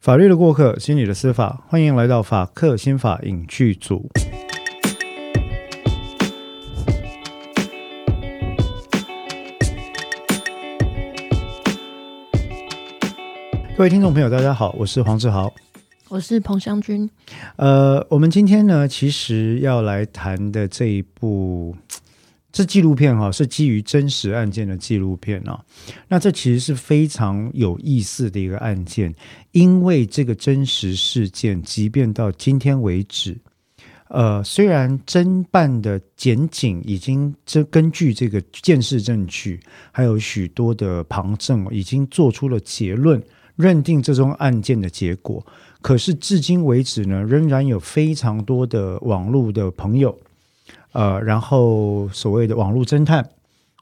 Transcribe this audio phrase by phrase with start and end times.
[0.00, 4.10] 法律的过客，心理的司法，欢迎来到法客心法影剧组。
[13.76, 15.52] 各位听众朋友，大家好，我是黄志豪。
[16.08, 17.08] 我是彭湘君。
[17.56, 21.76] 呃，我们今天呢，其实要来谈的这一部
[22.52, 25.64] 这纪录片哈，是基于真实案件的纪录片啊。
[26.08, 29.14] 那这其实是非常有意思的一个案件，
[29.52, 33.38] 因为这个真实事件，即便到今天为止，
[34.08, 39.60] 呃，虽然侦办的检警已经这根据这个监视证据，
[39.92, 43.22] 还有许多的旁证，已经做出了结论，
[43.54, 45.46] 认定这宗案件的结果。
[45.80, 50.18] 可是至今为止呢，仍然有非常多的网络的朋友，
[50.92, 53.28] 呃，然后所谓的网络侦探，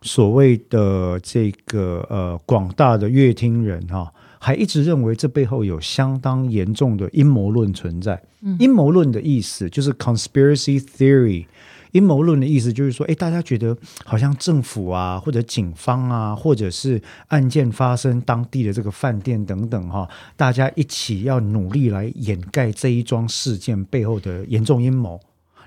[0.03, 8.23] 所谓的这个呃广大的乐听人哈，还一直认为这背后有相当严重的阴谋论存在。
[8.59, 11.47] 阴谋论的意思就是 conspiracy theory。
[11.93, 25.19] 阴谋论的意思就是说，哎，大家觉得好像政府啊，或者警方啊，或者是案件发生当地的这个饭店等等哈，大家一起要努力来掩盖这一桩事件背后的严重阴谋。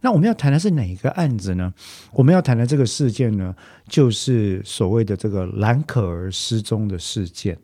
[0.01, 1.73] 那我们要谈的是哪一个案子呢？
[2.11, 3.55] 我们要谈的这个事件呢，
[3.87, 7.57] 就是所谓的这个蓝可儿失踪的事件。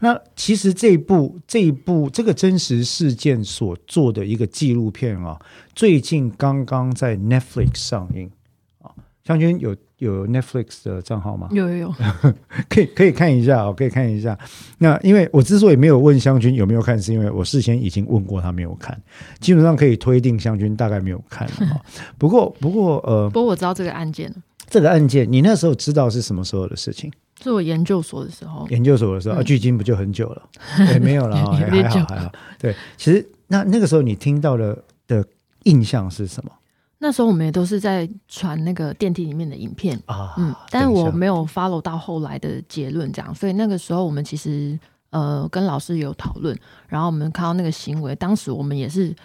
[0.00, 5.36] 那其实这一部这一部这个真实事件所做的一个纪录片啊，
[5.74, 8.30] 最近刚刚在 Netflix 上映
[8.80, 8.94] 啊。
[9.24, 11.48] 将军有有 Netflix 的账号吗？
[11.52, 11.94] 有有有，
[12.68, 14.36] 可以可以看一下哦，可以看一下。
[14.78, 19.00] 那因为我之所以没有问湘军有没有看，是因为我事先已经问过他没有看，
[19.38, 21.80] 基本上可以推定湘军大概没有看了。
[22.18, 24.34] 不过不过呃，不过我知道这个案件
[24.68, 27.12] 这个案件你那时候知道是什么时候的事情？
[27.42, 30.42] 是我研究所的时候，研究所的时候啊，距今不就很久了？
[30.76, 32.32] 对，没有了 啊，还好还好。
[32.58, 34.76] 对，其实那那个时候你听到的
[35.06, 35.24] 的
[35.64, 36.50] 印象是什么？
[37.02, 46.54] 那时候我们也都是在传那个电梯里面的影片啊，嗯，但是我没有 follow 到后来的结论，这样，所以那个时候我们其实呃跟老师有讨论，
[46.86, 49.16] 然后我们看到那个行为，当时我们也是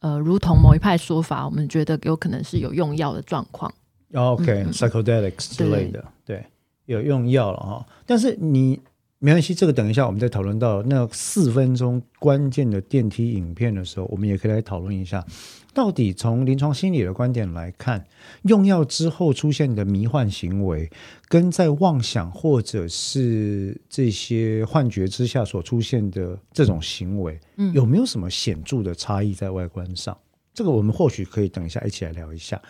[0.00, 3.72] 呃，如同某一派说法，我们觉得有可能是有用药的状况
[4.12, 6.44] ，OK，psychedelics 之类的，对。
[6.86, 8.78] 有用药了哈，但是你
[9.24, 15.24] 没关系，这个等一下我们再讨论到那四分钟关键的电梯影片的时候，我们也可以来讨论一下，
[15.72, 18.04] 到底从临床心理的观点来看，
[18.42, 20.90] 用药之后出现的迷幻行为，
[21.28, 30.18] 跟在妄想或者是这些幻觉之下所出现的这种行为，嗯，有没有什么显著的差异在外观上？
[30.54, 32.60] 这个我们或许可以等一下一起来聊一下。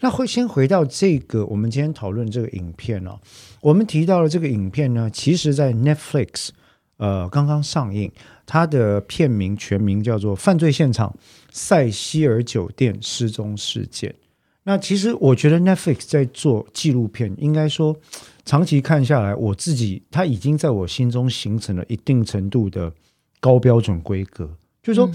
[0.00, 3.18] 那会先回到这个我们今天讨论这个影片哦。
[3.62, 6.50] 我们提到了这个影片呢，其实在 Netflix
[6.98, 8.12] 呃刚刚上映，
[8.44, 11.16] 它的片名全名叫做《犯罪现场：
[11.50, 14.10] 塞西尔酒店失踪事件》。
[14.64, 17.96] 那其实我觉得 Netflix 在做纪录片，应该说
[18.44, 22.92] 长期看下来，我自己它已经在我心中形成了一定程度的
[23.40, 24.44] 高标准规格，
[24.82, 25.10] 就是说。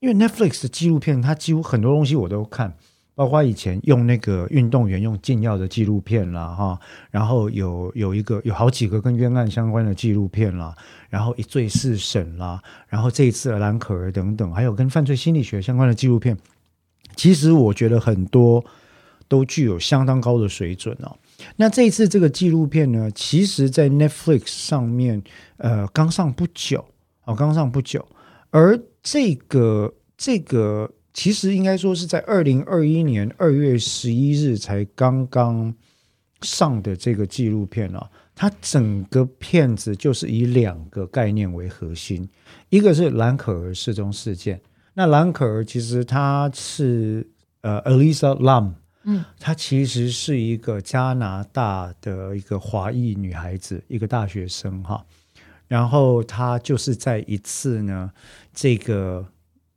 [0.00, 2.74] 因为 Netflix 的纪录片，它几乎很多东西我都看，
[3.14, 6.78] 包括以前用那个运动员用禁药的纪录片啦，哈，
[7.10, 10.74] 然后有有一个有好几个跟冤案相关的纪录片啦，
[11.08, 16.36] 然后一罪四审啦，然后这一次的兰可儿等等，还有跟犯罪心理学相关的纪录片，
[17.16, 18.62] 其实我觉得很多
[19.28, 21.16] 都具有相当高的水准哦。
[21.56, 25.22] 那这一次这个纪录片呢，其实在 Netflix 上面，
[25.56, 26.84] 呃，刚上不久，
[27.24, 28.06] 哦，刚上不久，
[28.54, 35.74] 而这个这个其实应该说是在二零二一年二月十一日才刚刚
[36.42, 42.28] 上的这个纪录片啊，它整个片子就是以两个概念为核心，
[42.68, 44.60] 一个是兰可儿失踪事件。
[44.92, 47.28] 那兰可儿其实她是
[47.62, 55.04] 呃 Alisa Lam，嗯，她其实是一个加拿大的一个华裔女孩子，一个大学生哈。
[55.66, 58.12] 然后她就是在一次呢，
[58.54, 59.26] 这个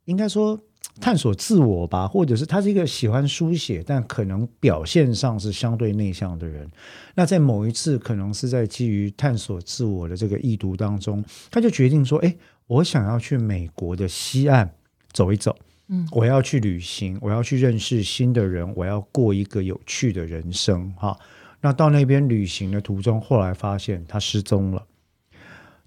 [0.05, 0.59] 应该说
[1.01, 6.67] 探索自我吧，或者是他是一个喜欢书写，但可能表现上是相对内向的人。
[7.13, 12.35] 那在某一次，可能是在基于探索自我的这个意图当中，他就决定说：“哎，
[12.67, 14.71] 我想要去美国的西岸
[15.11, 15.55] 走一走，
[15.87, 21.15] 嗯，我要去旅行，我要去认识新的人，我要过一个有趣的人生。”哈，
[21.61, 24.83] 那到那边旅行的途中，后来发现他失踪了。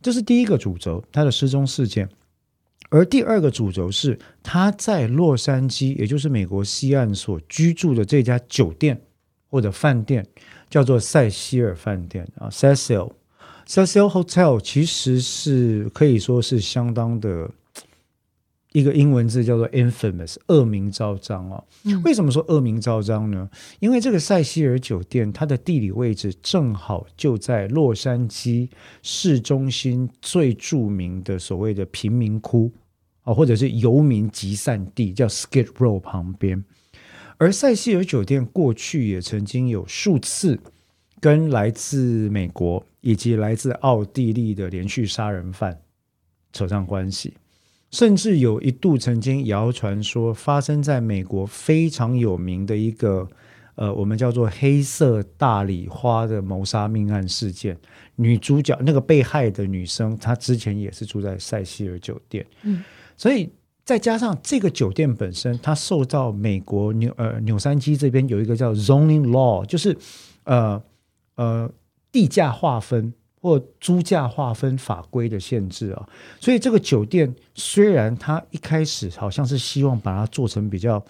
[0.03, 2.09] 这是第一个主轴，他的失踪事件。
[2.91, 9.01] 而第二个主轴是他在洛杉矶，也就是美国西岸所居住的这家酒店
[9.49, 10.27] 或者饭店，
[10.69, 13.13] 叫做塞西尔饭店啊，Cecil
[13.67, 17.49] Cecil Hotel，其实是可以说是相当的
[18.73, 21.65] 一个英文字叫做 infamous，恶名昭彰哦。
[22.05, 23.49] 为什么说恶名昭彰呢？
[23.79, 28.69] 因为这个塞西尔酒店，它的地理位置正好就在洛杉矶
[29.03, 32.73] 市中心最著名的所谓的贫民窟
[33.31, 36.65] 啊，或者是游民集散地，叫 Skid Row 旁边。
[37.39, 40.59] 而塞西尔酒店过去也曾经有数次
[41.21, 45.81] 跟来自美国以及来自奥地利的连续杀人犯
[46.53, 47.35] 扯上关系。
[47.91, 53.29] 甚至有一度曾经谣传说，发生在美国非常有名的一个
[53.77, 57.77] 呃，我们叫做“黑色大礼花”的谋杀命案事件。
[58.17, 62.47] 女主角那个被害的女生，她之前也是住在塞西尔酒店。
[62.63, 62.85] 嗯，
[63.21, 63.51] 所以
[63.85, 69.95] 再加上这个酒店本身，它受到美国纽呃纽山基这边有一个叫 zoning law，就是
[70.45, 70.83] 呃
[71.35, 71.71] 呃
[72.11, 73.13] 地价划分。
[73.43, 76.07] 或租价划分法规的限制啊，
[76.39, 81.03] 所以这个酒店虽然它一开始好像是希望把它做成比较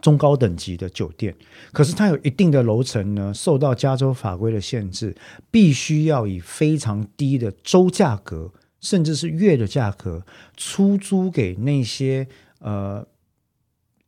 [0.00, 1.32] 中高等级的酒店，
[1.72, 5.14] 可是它有一定的楼层呢，受到加州法规的限制，
[5.52, 8.50] 必须要以非常低的周价格，
[8.84, 10.24] 甚至是月的价格
[10.56, 12.24] 出租给那些
[12.60, 13.04] 呃，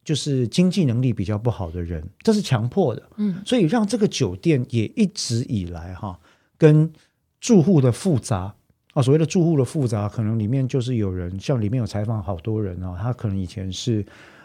[0.04, 3.02] 就是经济能力比较不好的人，这是强迫的。
[3.16, 6.20] 嗯，所以让这个酒店也一直以来哈
[6.56, 6.92] 跟。
[7.38, 8.52] 住户的复杂
[8.94, 14.04] 啊，所谓的住户的复杂，可能里面就是有人，像里面有采访好多人啊，他可能以前是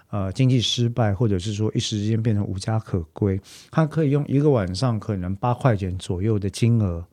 [0.09, 3.39] 呃经济失败，或者是说一时之间变成无家可归，
[3.71, 7.03] 他可以用一个晚上可能八块钱左右的金额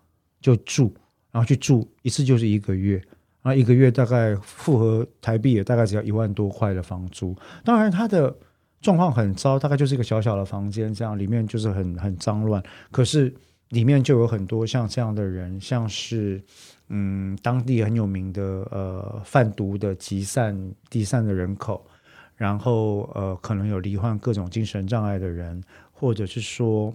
[0.43, 0.93] 就住，
[1.31, 2.97] 然后去住一次就是一个月，
[3.43, 8.37] 然后一个月大概复合台币也大概只要一万多块的房租，当然他的
[8.81, 13.35] 状况很糟，大概就是一个小小的房间，这样里面就是很很脏乱，可是。
[13.71, 16.43] 里面就有很多像这样的人，像是
[16.89, 20.59] 嗯当地很有名的呃贩毒的集散
[20.89, 21.87] 地散的人口，
[22.35, 26.91] 然后呃可能有罹患各种精神障碍的人，或者是说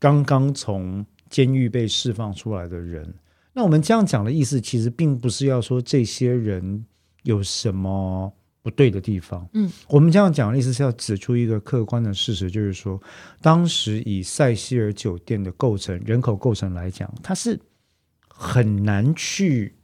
[0.00, 3.12] 刚刚从监狱被释放出来的人。
[3.52, 6.86] 那我们这样讲的意思，其实并不是要说这些人
[7.24, 8.32] 有什么。
[8.64, 12.96] 不对的地方，嗯，我们这样讲的意思是要指出一个客观的事实，就是说，
[13.40, 17.58] 当时以塞西尔酒店的构成、人口构成来讲，它是
[18.28, 19.74] 很难去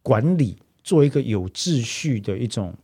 [0.00, 2.74] 管理，做一个有秩序的一种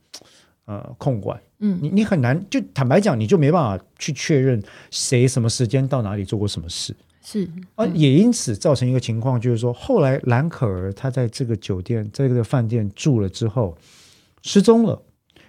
[0.66, 6.94] 呃控管，嗯，你你很难，就坦白讲，你就没办法去确认谁什么时间到哪里做过什么事，
[7.24, 13.76] 是啊，也因此造成一个情况，就是说，后来兰可儿她在这个酒店、在这个饭店住了之后，
[14.42, 15.00] 失踪了。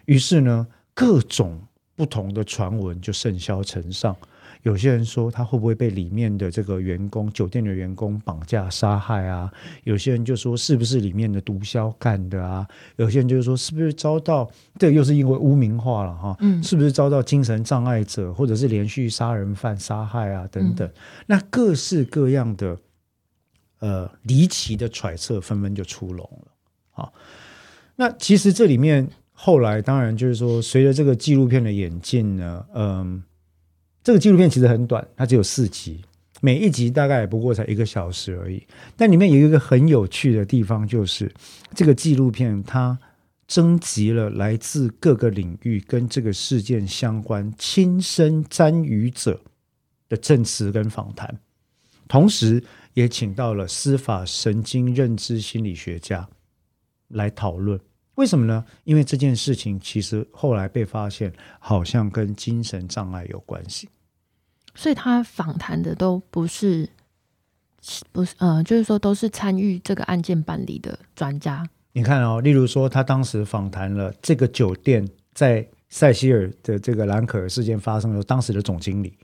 [0.06, 1.62] 于是呢，各种
[1.96, 4.16] 不同的传闻就甚嚣尘上。
[4.66, 9.52] 有些人说他会不会被里面的这个员工、酒店的员工绑架杀害啊？
[9.84, 12.68] 有些人就说是不是里面的毒枭干的啊？
[12.96, 16.36] 有些人就是说是不是遭到这又是因为污名化了哈？
[16.40, 20.48] 嗯，是不是遭到精神障碍者或者是连续杀人犯杀害啊？
[20.52, 20.90] 等等，
[21.28, 22.76] 那各式各样的
[23.80, 26.52] 呃离奇的揣测纷纷就出笼了。
[26.90, 27.14] 好，
[27.96, 29.08] 那其实这里面。
[29.38, 33.22] 后来当然就是说，随着这个纪录片的演进呢，嗯，
[34.06, 36.00] 这个纪录片其实很短，它只有四集，
[36.40, 38.62] 每一集大概也不过才一个小时而已。
[38.96, 41.34] 但里面有一个很有趣的地方，就是
[41.74, 43.00] 这个纪录片它
[43.48, 49.42] 征集了来自各个领域跟这个事件相关亲身参与者
[50.08, 51.40] 的证词跟访谈，
[52.08, 56.30] 同时也请到了司法神经认知心理学家
[57.08, 57.80] 来讨论。
[58.14, 58.64] 为什么呢？
[58.84, 63.90] 因为这件事情其实后来被发现，好像跟精神障碍有关系。
[64.76, 66.88] 所以他访谈的都不是，
[68.12, 71.68] 不是，呃，就是说都是参与这个案件办理的专家。
[71.94, 79.18] 你看哦，例如说他当时访谈了这个酒店在塞西尔的这个兰可儿事件发生的时候，当时的总经理，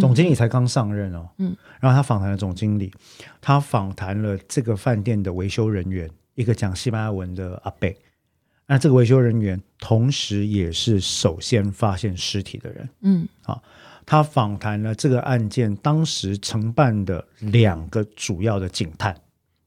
[0.00, 2.90] 总经理才刚上任哦，嗯，然后他访谈了总经理，
[3.40, 7.94] 他访谈了这个饭店的维修人员，一个讲西班牙文的阿贝。
[8.66, 12.88] 那这个维修人员同时也是首先发现尸体的人。
[13.00, 13.62] 嗯，好，
[14.08, 19.14] 他访谈了这个案件当时承办的两个主要的警探。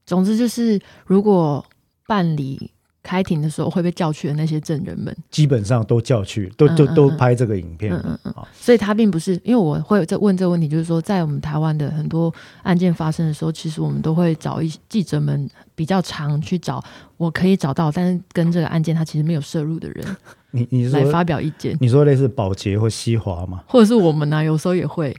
[0.04, 1.64] 总之就是，如果
[2.08, 2.72] 办理。
[3.04, 7.94] 开庭的时候会被叫去的那些证人们，基本上都叫去，都都都拍这个影片。
[7.94, 16.84] 嗯嗯所以他并不是，因为我会在问这个问题，就是说，在我们台湾的很多案件发生的时候，其实我们都会找一记者们比较常去找，
[17.18, 20.06] 我可以找到，但是跟这个案件他其实没有涉入的人，
[20.52, 21.76] 你你来发表意见。
[21.82, 23.64] 你说类似保洁或西华吗？
[23.68, 24.44] 或者是我们呢？
[24.44, 25.16] 有时候也会，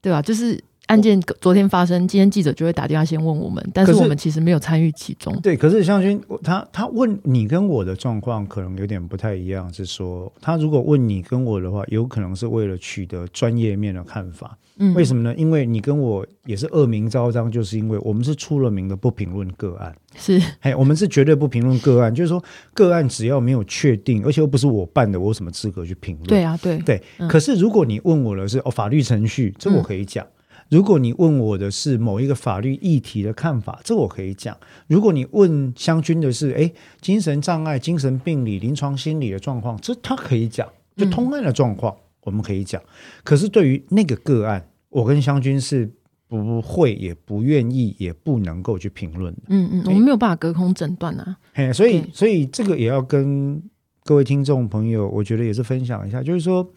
[0.00, 0.22] 对吧？
[0.22, 5.34] 就是案件昨天发生，今天记者就会打电话先问我们，但是我们其实没有参与其中。
[5.40, 14.58] 对，可是向军他他问你跟我的状况可能有点不太一样，是说他如果问你跟我的话，有可能是为了取得专业面的看法。
[14.76, 15.32] 嗯，为什么呢？
[15.36, 19.94] 因为你跟我也是恶名昭彰，就是因为我们是出了名的不评论个案。
[20.16, 22.42] 是，哎，我们是绝对不评论个案，就是说
[22.74, 26.26] 个案只要没有确定，而且又不是我办的，我有什么资格去评论？
[26.26, 27.00] 对啊，对对。
[27.28, 30.26] 可是如果你问我的是哦法律程序，这我可以讲。
[30.74, 34.56] 如果你问我的是某一个法律议题的看法，这我可以讲。
[34.88, 40.68] 如果你问湘军的是，哎，精神障碍、精神病理、临床心理的状况，这他可以讲。
[40.96, 42.82] 就通案的状况，我们可以讲。
[43.22, 45.88] 可是对于那个个案，我跟湘军是
[46.26, 49.42] 不会、也不愿意、也不能够去评论的。
[49.50, 51.36] 嗯嗯，我们没有办法隔空诊断啊。
[51.52, 53.62] 嘿，所以所以这个也要跟
[54.02, 56.68] 各位听众朋友，我觉得也是分享一下，就是说。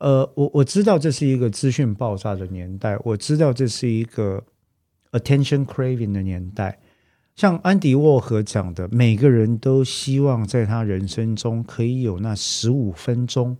[0.00, 4.42] 呃，我我知道这是一个资讯爆炸的年代，我知道这是一个
[5.12, 6.78] attention craving 的年代。
[7.36, 13.54] 像安迪沃荷讲的，每个人都希望在他人生中可以有那十五分钟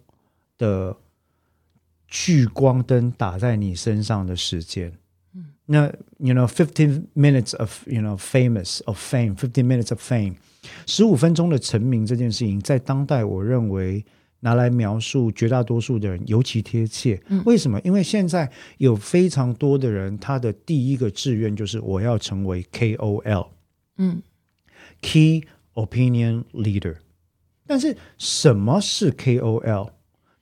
[0.56, 0.96] 的
[2.08, 4.90] 聚光灯打在你身上的时间。
[5.34, 10.36] 嗯，那 you know fifteen minutes of you know famous of fame, fifteen minutes of fame，
[10.86, 14.02] 十五分钟的成名这件事情，在当代我认为。
[14.40, 17.20] 拿来描述绝大多数的人尤其贴切。
[17.44, 17.80] 为什么？
[17.82, 23.48] 因为现在有非常多的人，他的第一个志愿就是我要成为 KOL，
[23.98, 24.22] 嗯
[25.02, 25.44] ，Key
[25.74, 26.96] Opinion Leader。
[27.66, 29.90] 但是什么是 KOL？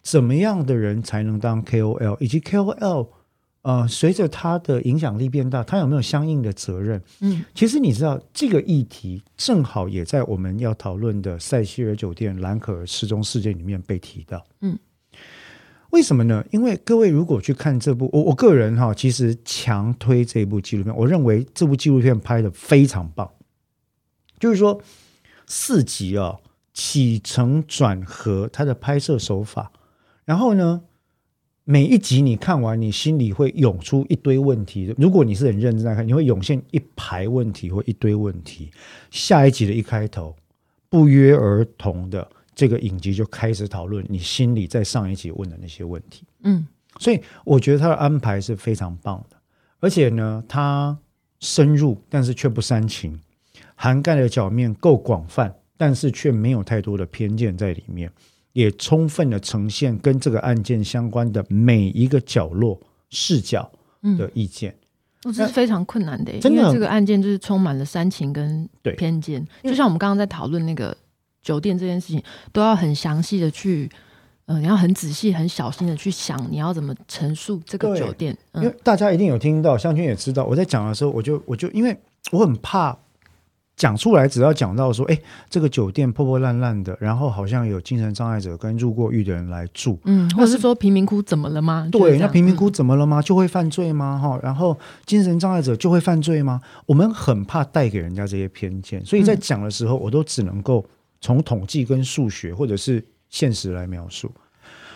[0.03, 2.17] 怎么样的人才能当 KOL？
[2.21, 3.09] 以及 KOL？
[3.63, 7.03] 呃，随着他的影响力变大，他有没有相应的责任？
[7.21, 14.47] 嗯，其实你知道这个议题正好也在我们要讨论的塞西尔酒店兰可儿失踪事件里面被提到。
[14.61, 14.79] 嗯，
[15.91, 16.43] 为什么呢？
[16.51, 23.29] 因为各位如果去看这部，我我个人哈，其实强推这部纪录片，我认为这部纪录片拍的非常棒。
[24.39, 24.81] 就是说
[25.47, 26.37] 四集啊，
[26.73, 29.73] 起承转合，它的拍摄手法，
[30.25, 30.83] 然后呢？
[31.71, 34.95] 每一集你看完，你心里会涌出一堆问题。
[34.97, 38.71] 如果你是很认真在看，你会涌现一排问题或一堆问题。
[39.11, 40.35] 下一集的一开头，
[40.89, 46.23] 不约而同的这个影集就开始讨论你心里在上一集问的那些问题。
[46.45, 46.67] 嗯，
[47.01, 49.37] 所以我觉得他的安排是非常棒的，
[49.79, 50.97] 而且呢，他
[51.41, 53.21] 深入但是却不煽情，
[53.75, 58.11] 涵盖的角面够广泛，但是却没有太多的偏见在里面。
[58.59, 62.77] 也充分的呈现跟这个案件相关的每一个角落
[63.09, 63.71] 视角
[64.19, 64.75] 的意见，
[65.23, 69.47] 这是非常困难的，因为这个案件就是充满了煽情跟偏见。
[69.63, 70.97] 就像我们刚刚在讨论那个
[71.41, 72.21] 酒店这件事情，
[72.53, 73.89] 都要很详细的去，
[74.47, 78.37] 嗯，你要很仔细、很小心的去想，你要怎么陈述这个酒店。
[78.55, 81.97] 因为大家一定有听到，香君也知道，我在讲的时候，我就我就因为
[82.33, 82.99] 我很怕。
[83.79, 85.17] 讲出来，只要讲到说，哎，
[85.49, 91.89] 这个酒店破破烂烂的，然后好像有精神障碍者跟入过狱的人来住，嗯，或是说贫民窟怎么了吗？
[91.93, 93.23] 对，那贫民窟怎么了吗？
[93.23, 94.19] 就会犯罪吗？
[94.19, 96.61] 哈，然后精神障碍者就会犯罪吗？
[96.87, 100.85] 我们很怕带给人家这些偏见，所以在讲的时候，我都只能够
[101.21, 104.29] 从统计跟数学或者是现实来描述。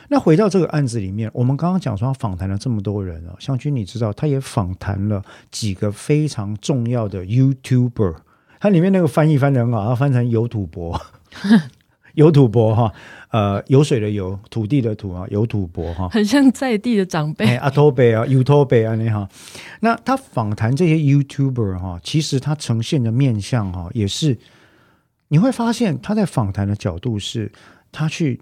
[0.08, 5.22] 那回到这个案子里面，我们刚刚讲说访谈了这么多人啊，向军，你知道，他也访谈了
[5.52, 8.16] 几个非常重要的 YouTuber。
[8.62, 10.96] 它里面那个翻译翻的很好，它翻成有土博，
[12.14, 12.92] 有土博哈，
[13.30, 17.56] 呃，有水的有，土地的土啊，有土博哈，很像在地的长辈。
[17.56, 19.28] 阿托贝啊，尤托贝啊，你好。
[19.80, 24.38] 那他访谈这些 YouTuber 哈，其实他呈现的面相哈，也是
[25.26, 27.50] 你会发现他在访谈的角度是，
[27.90, 28.40] 他去。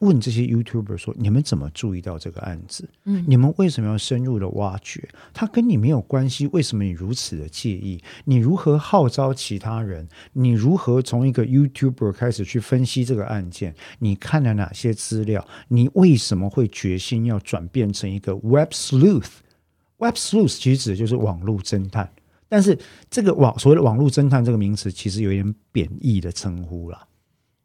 [0.00, 2.88] 问这些 YouTuber 说：“你们怎么注意到这个案子？
[3.04, 5.08] 嗯，你们为什么要深入的挖掘？
[5.34, 8.00] 他跟你没有关系，为什么你如此的介意？
[8.24, 10.08] 你如何号召其他人？
[10.32, 13.74] 你如何从一个 YouTuber 开始去分析这个案件？
[13.98, 15.44] 你看了哪些资料？
[15.66, 22.08] 你为什么会决心要转变成一个 Web Sleuth？Web Sleuth 其实指的就是网络侦探，
[22.48, 22.78] 但是
[23.10, 27.06] 这个网所谓的网络侦探这个名词，其实有一点贬义的称呼了。”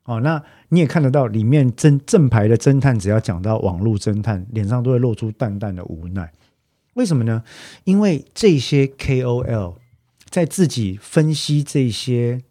[0.06, 6.32] 哦，那你也看得到，里面正正牌的侦探，只要讲到网络侦探，脸上都会露出淡淡的无奈。
[6.96, 7.44] 为什么呢？
[7.86, 9.78] 因为这些 KOL
[10.30, 12.44] 在自己分析这些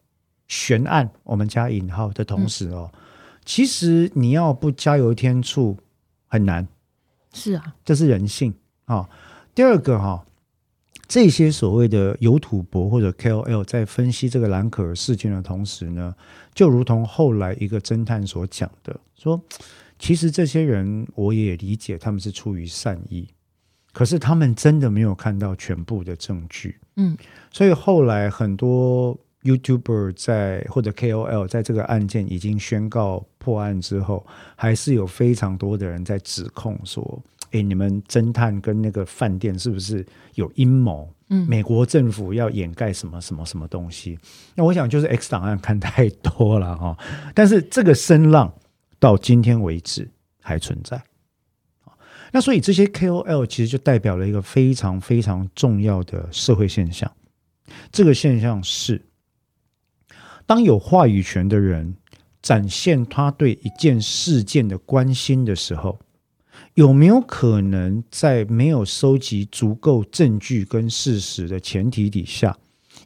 [0.49, 2.91] 悬案（我们加引号）的同时哦，
[3.45, 5.77] 其实你要不加油添醋
[6.27, 6.67] 很难。
[7.35, 8.55] 是啊，这是人性
[8.87, 9.09] 啊。
[9.55, 10.25] 第二个哈。
[11.07, 16.15] 这些所谓的有土博或者 KOL 在分析这个兰可儿事件的同时呢，
[16.55, 19.41] 就如同后来一个侦探所讲的，说
[19.99, 23.29] 其实这些人我也理解他们是出于善意，
[23.93, 26.79] 可是他们真的没有看到全部的证据。
[26.97, 27.17] 嗯，
[27.53, 40.05] 所以后来很多 YouTuber 在或者 KOL 在这个案件已经宣告破案之后，还是有非常多的人在指控说：“哎，你们侦探跟那个饭店是不是
[40.35, 41.13] 有阴谋？
[41.29, 44.19] 嗯，美国政府要掩盖什么什么什么东西？”
[44.55, 46.97] 那我想就是 X 档案看太多了哈。
[47.35, 48.53] 但是这个声浪
[48.99, 51.03] 到今天为止还存在。
[52.35, 57.11] 那所以这些 KOL 其实就代表了一个非常非常重要的社会现象。
[57.91, 59.03] 这个现象是，
[60.47, 61.95] 当有话语权的人
[62.41, 65.99] 展现他对一件事件的关心的时候，
[66.75, 72.57] 有没有可能在没有收集足够证据跟事实的前提底下，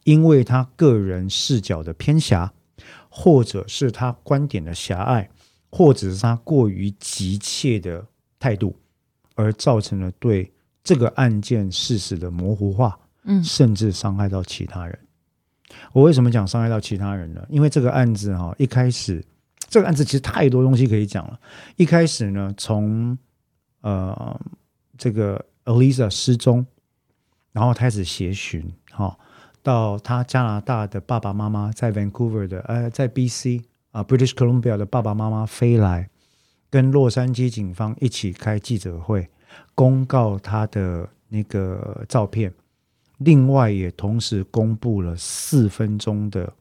[0.05, 2.53] 因为他个人视角的偏狭，
[3.09, 5.29] 或者是他观点的狭隘，
[5.71, 8.07] 或者是他过于急切的
[8.39, 8.77] 态度？
[9.35, 10.51] 而造成了对
[10.83, 14.99] 这个案件事实的模糊化，嗯，甚至伤害到其他人。
[15.93, 17.45] 我为什么讲伤害到其他人呢？
[17.51, 19.23] 因为这个案子哈，一开始
[19.69, 21.39] 这个案子其实太多东西可以讲了。
[21.77, 23.19] 一开始呢，从
[23.87, 24.41] 呃
[24.99, 26.67] 这个 Elisa 失踪，
[27.53, 29.17] 然后开始协寻，哈，
[29.63, 33.63] 到他加拿大的爸爸妈妈在 Vancouver 的，呃，在 BC
[33.93, 36.11] 啊 British Columbia 的爸爸妈妈飞来。
[36.69, 39.31] 跟洛杉矶警方一起开记者会，
[39.75, 42.53] 公告他的那个照片，
[43.19, 46.53] 另外也同时公布了四分钟的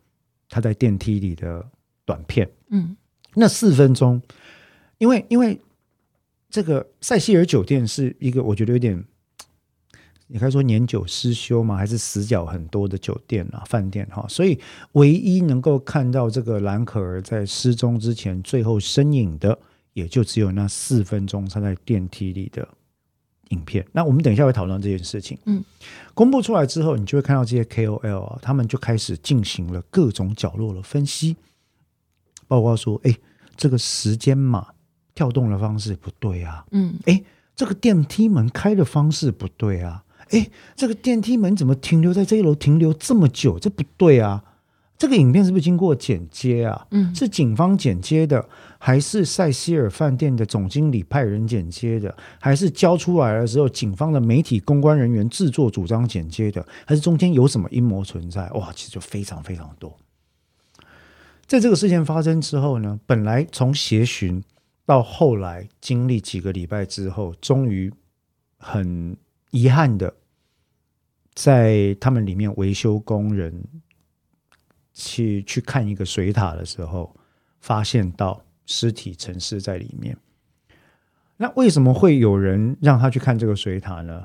[0.48, 1.66] 他在电梯里的
[2.06, 2.50] 短片。
[2.70, 2.96] 嗯，
[3.34, 4.22] 那四分钟，
[5.00, 5.60] 因为因为
[6.50, 9.04] 这个塞西尔酒店是一个我觉得有点，
[10.28, 14.60] 你可以说年久失修嘛，还是死角很多的酒店啊饭店哈，所以
[14.94, 19.58] 唯一能够看到这个兰可儿在失踪之前最后身影的。
[19.96, 22.68] 也就只有那四分钟他在电梯里的
[23.52, 23.88] 影片。
[23.94, 25.38] 那我们等一下会讨论这件事情。
[25.46, 25.64] 嗯，
[26.14, 31.38] 公布出来之后，你就会看到这些 KOL 啊，他们就开始进行了各种角落的分析，
[32.46, 33.18] 包括说，哎，
[33.56, 34.68] 这个时间码
[35.16, 36.64] 跳动的方式不对啊。
[36.72, 37.24] 嗯，哎，
[37.56, 40.04] 这个电梯门开的方式不对啊。
[40.30, 43.58] 哎，这个电梯门怎么停留在这一楼停留这么久？
[43.58, 44.44] 这不对啊。
[44.98, 46.88] 这个影片是不是经过剪接啊？
[46.92, 48.48] 嗯，是警方剪接的，
[48.78, 58.50] 还是塞西尔饭店的总经理派人剪接的，还是交出来的时候警方的媒体公关人员自作主张剪接的，还是中间有什么阴谋存在？
[58.52, 59.94] 哇，其实就非常非常多。
[61.46, 64.42] 在这个事件发生之后呢，本来从协寻
[64.86, 67.92] 到后来经历几个礼拜之后，终于
[68.58, 69.18] 很
[69.52, 70.14] 遗憾的，
[71.34, 73.64] 在他们里面维修工人。
[74.98, 77.14] 去去看一个水塔的时候，
[77.60, 80.18] 发现到尸体沉尸在里面。
[81.36, 84.24] 那为什么会有人让他去看这个水塔呢？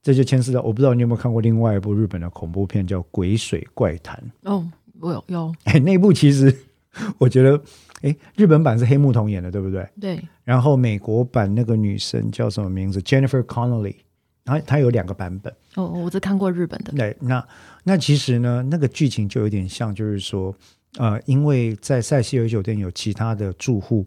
[0.00, 4.18] 这就牵涉到我不知道你有没有看过另外一部日本的恐怖片，叫《鬼水怪谈》。
[4.50, 4.66] 哦，
[4.98, 5.54] 我有有。
[5.64, 6.56] 哎，那部其实
[7.20, 7.62] 我觉得，
[8.02, 9.88] 哎，日本版是黑木瞳演的，对不对？
[10.00, 10.28] 对。
[10.44, 13.96] 然后美国版那个女生叫什么名字？Jennifer Connelly。
[14.44, 15.54] 然后它有两个版本。
[15.74, 16.90] 哦，我只看过日本的。
[16.92, 17.46] 对，那
[17.84, 20.54] 那其实呢，那个剧情就有点像，就是说，
[20.96, 24.06] 呃，因为在塞西尔酒店有其他的住户，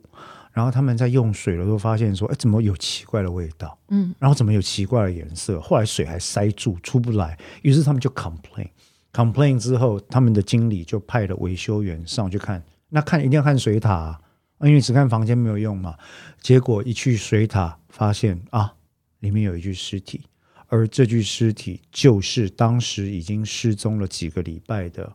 [0.51, 3.77] 然后他们在用水的时候发现说，哎，怎么有奇怪的味道？
[3.89, 5.61] 嗯，然后怎么有奇怪的颜色？
[5.61, 14.21] 后来水还塞住出不来，于是他们就 complain，complain 之后，他们的经理就派了维修员上去看，那看一定要看水塔，啊
[14.61, 15.97] 因为只看房间没有用嘛。
[16.41, 18.73] 结果一去水塔，发现啊，
[19.19, 20.21] 里面有一具尸体。
[20.67, 25.11] 而这具尸体就是当时已经失踪了几个礼拜的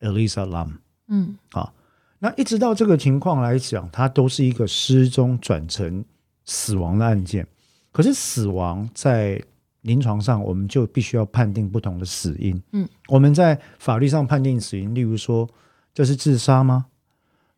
[0.00, 0.72] Elisa Lam。
[1.08, 1.72] 嗯，啊，
[2.18, 6.04] 那一直到这个情况来讲，它都是一个失踪转成
[6.44, 7.46] 死亡的案件。
[7.90, 9.42] 可是死亡在
[9.82, 12.62] 临床上，我们就必须要判定不同的死因。
[12.72, 15.48] 嗯，我们在法律上判定死因，例如说
[15.94, 16.86] 这是自杀吗？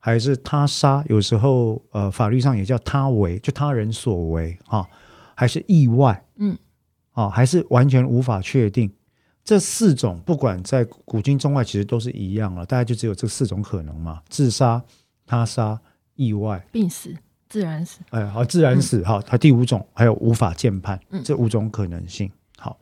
[0.04, 1.02] 还是他杀？
[1.08, 4.86] 有时候呃，法律上也叫他为，就他人所为啊，
[5.34, 6.22] 还是意外？
[6.36, 6.54] 嗯。
[7.12, 8.92] 啊，还是完全无法确定。
[9.42, 14.82] 这四种不管在古今中外，其实都是一样了，大概就只有这四种可能嘛：自杀、
[15.24, 15.80] 他杀、
[16.16, 17.16] 意外、病死、
[17.48, 18.00] 自然死。
[18.10, 19.02] 哎，好，自然死。
[19.04, 22.30] 好，它第五种还有无法鉴判，这五种可能性。
[22.58, 22.78] 好，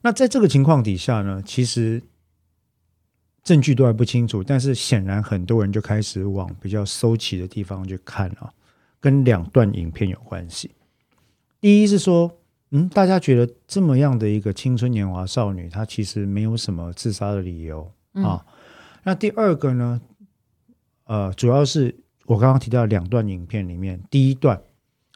[0.00, 2.02] 那在这个情况底下呢，其实
[3.50, 8.52] 证据都还不清楚，但是显然很多人就开始往比较搜奇的地方去看啊，
[9.00, 10.70] 跟两段影片有关系。
[11.60, 12.36] 第一是说。
[12.72, 18.46] 嗯，大家觉得这么样的一个青春年华少女，她其实没有什么自杀的理由啊。
[19.02, 20.00] 那第二个呢？
[21.06, 21.92] 呃，主要是
[22.26, 24.62] 我刚刚提到两段影片里面，第一段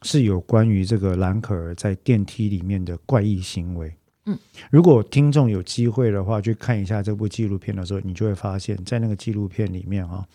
[0.02, 3.94] 是有关于这个兰可儿在电梯里面的怪异行为。
[4.26, 4.38] 嗯，
[4.70, 10.26] 如果听众有机会的话，去看一下这部纪录片的时候，你就会发现，在那个纪录片里面啊，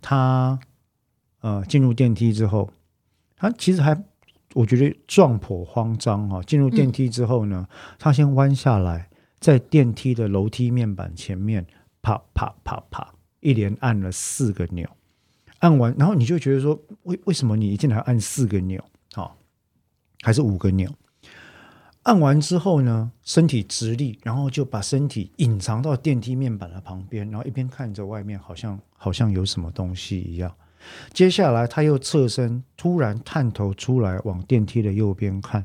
[0.00, 0.58] 他
[1.40, 2.70] 呃进入电梯之后，
[3.36, 3.96] 他其实还
[4.54, 6.42] 我觉得撞破慌张啊。
[6.42, 11.64] 进入电梯之后呢，他先弯下来，在电梯的楼梯面板前面
[12.02, 14.88] 啪啪啪啪一连按了四个钮，
[15.60, 18.84] 按完，然后你就觉得说，为为什么你一进来按四个钮？
[19.12, 19.38] 好，
[20.22, 20.92] 还是五个钮？
[22.04, 30.50] 按完之后呢，身体直立，然后就把身体隐藏到电梯面板的旁边，然后一边看着外面，好像好像有什么东西一样。
[31.12, 35.62] 接下来他又侧身，突然探头出来往电梯的右边看，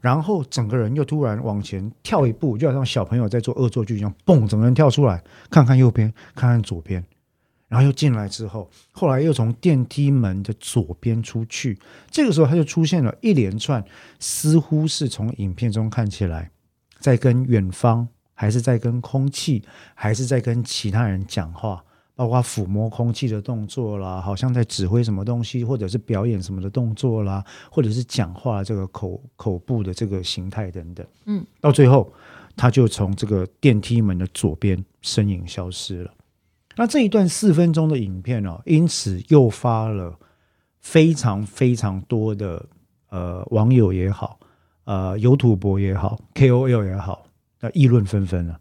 [0.00, 7.02] 然后整个人又突然往前跳一步，就好像小朋友在做恶作剧一样，蹦，整个人跳出来，看看右边，看看左边。
[7.74, 11.76] 然后又进来之后，后来又从电梯门的左边出去。
[12.08, 13.84] 这个时候，他就出现了一连串，
[14.20, 16.52] 似乎是从影片中看起来，
[17.00, 19.64] 在跟远方，还是在跟空气，
[19.96, 21.84] 还是在跟其他人讲话，
[22.14, 31.04] 包括抚摸空气的动作啦，好像在指挥什么东西，或者是表演什么的动作啦，或者是讲话这个口口部的这个形态等等。
[31.24, 32.12] 嗯，到最后，
[32.54, 36.14] 他就从这个电梯门的左边身影消失了。
[36.76, 40.18] 那这一段四分钟的影片哦，因此诱发了
[40.80, 42.64] 非常非常多的
[43.10, 44.38] 呃网友也好，
[44.84, 47.26] 呃有土博也好，KOL 也好，
[47.60, 48.58] 那议论纷纷啊。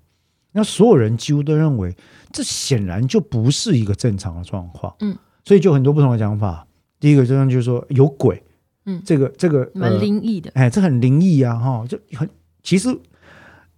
[0.52, 1.96] 那所有人几乎都认为，
[2.32, 4.96] 这显然就不是一个正常的状况。
[5.00, 6.68] 嗯，所以就很多不同的讲法。
[7.00, 8.44] 第一个这样就是说有鬼，
[8.86, 12.30] 嗯，这个这个蛮灵异的，哎，这很灵异啊，哈，就很
[12.62, 12.96] 其实。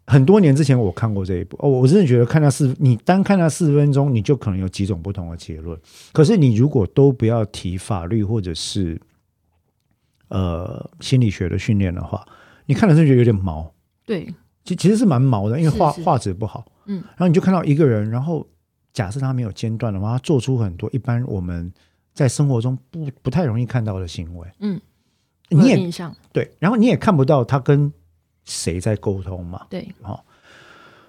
[0.08, 5.80] 很多年之前我看过这一部哦，我真的觉得看到四，你单看那四分钟，你就可能有几种不同的结论。
[6.14, 9.02] 可是你如果都不要提法律或者是
[10.28, 12.24] 呃心理学的训练的话，
[12.68, 13.74] 你看了是觉得有点毛。
[14.06, 14.32] 对，
[14.64, 16.64] 其其实是蛮毛的，因为画画质不好。
[16.86, 18.48] 嗯，然后你就看到一个人，然后
[18.94, 21.74] 假设他没有间断的话，他做出很多一般我们
[22.14, 24.48] 在生活中不不太容易看到的行为。
[24.60, 24.80] 嗯，
[25.50, 25.90] 你也
[26.32, 27.92] 对，然后你也看不到他跟。
[28.46, 29.66] 谁在沟通嘛？
[29.70, 30.24] 对，好，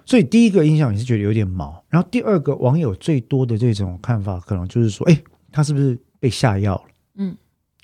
[0.05, 6.83] 所以第一个印象你是觉得有点毛，然后第二个网友最多的这种看法，可能就是说，哎，他是不是被下药了？
[7.15, 7.37] 嗯，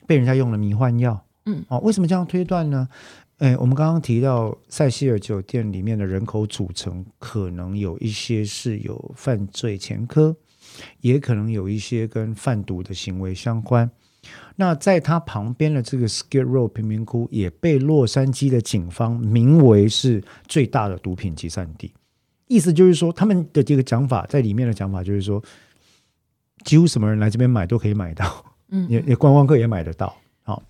[0.05, 1.25] 被人家用了迷幻药？
[1.45, 2.87] 嗯，哦，为什么这样推断呢？
[3.39, 10.35] 哎，我们刚刚提到塞西尔酒店里面的人口组成，可能有一些是有犯罪前科，
[11.01, 13.89] 也可能有一些跟贩毒的行为相关。
[14.55, 21.91] 那在他旁边的这个 Skid Row 贫民窟也被洛杉矶的警方名为是最大的毒品集散地，
[22.47, 25.43] 意思就是说他们的这个讲法在里面的讲法就是说，
[26.63, 30.61] 几乎什么人来这边买都可以买到，嗯， 也也观光客也买得到，好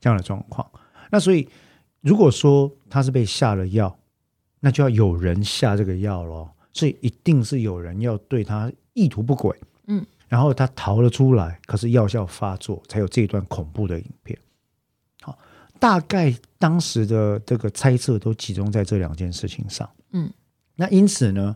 [0.00, 0.66] 这样的状况。
[1.10, 1.48] 那所以
[2.00, 3.98] 如果说他是被下了药，
[4.60, 9.66] 那就要有人下这个药咯，所以一定是有人要对他意图不轨，嗯。
[10.32, 14.38] 然后他逃了出来，可是药效发作，才有这段恐怖的影片。
[15.20, 15.38] 好，
[15.78, 19.86] 大概当时的这个猜测都集中在这两件事情上。
[20.12, 20.32] 嗯，
[20.74, 21.54] 那因此呢，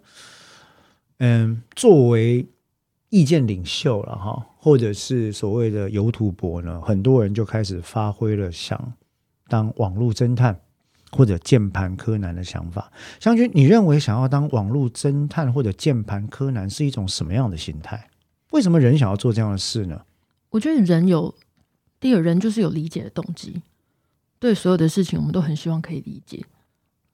[1.21, 2.47] 嗯，作为
[3.09, 8.93] 意见领袖了哈，或者是所谓的有图博呢，很多人就开始发挥了想
[9.49, 10.61] 当网络侦探
[11.13, 12.93] 或者键盘柯南的想法。
[13.21, 18.11] 湘君，你认为想要当网络侦探或者键盘柯南是一种什么样的心态？
[18.57, 20.01] 为什么人想要做这样的事呢？
[20.49, 21.35] 我觉得人有
[22.01, 23.61] 第二人就是有理解的动机，
[24.39, 26.43] 对所有的事情我们都很希望可以理解。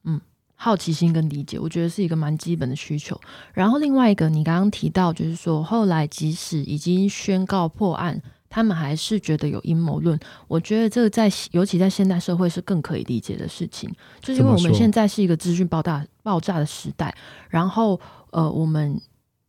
[0.05, 0.21] 嗯，
[0.55, 3.21] 好奇心跟理解，我觉得是一个蛮基本的需求。
[3.53, 10.17] 然后另外一个，你刚刚提到就是说，后来即使已经宣告破案，他们还是觉得有阴谋论。
[10.47, 17.13] 我觉得这个在尤其在现代社会是更可以理解的事情，就是因为我们现在是一个资讯爆炸爆炸的时代，
[17.49, 18.01] 然后
[18.31, 19.01] 呃，我们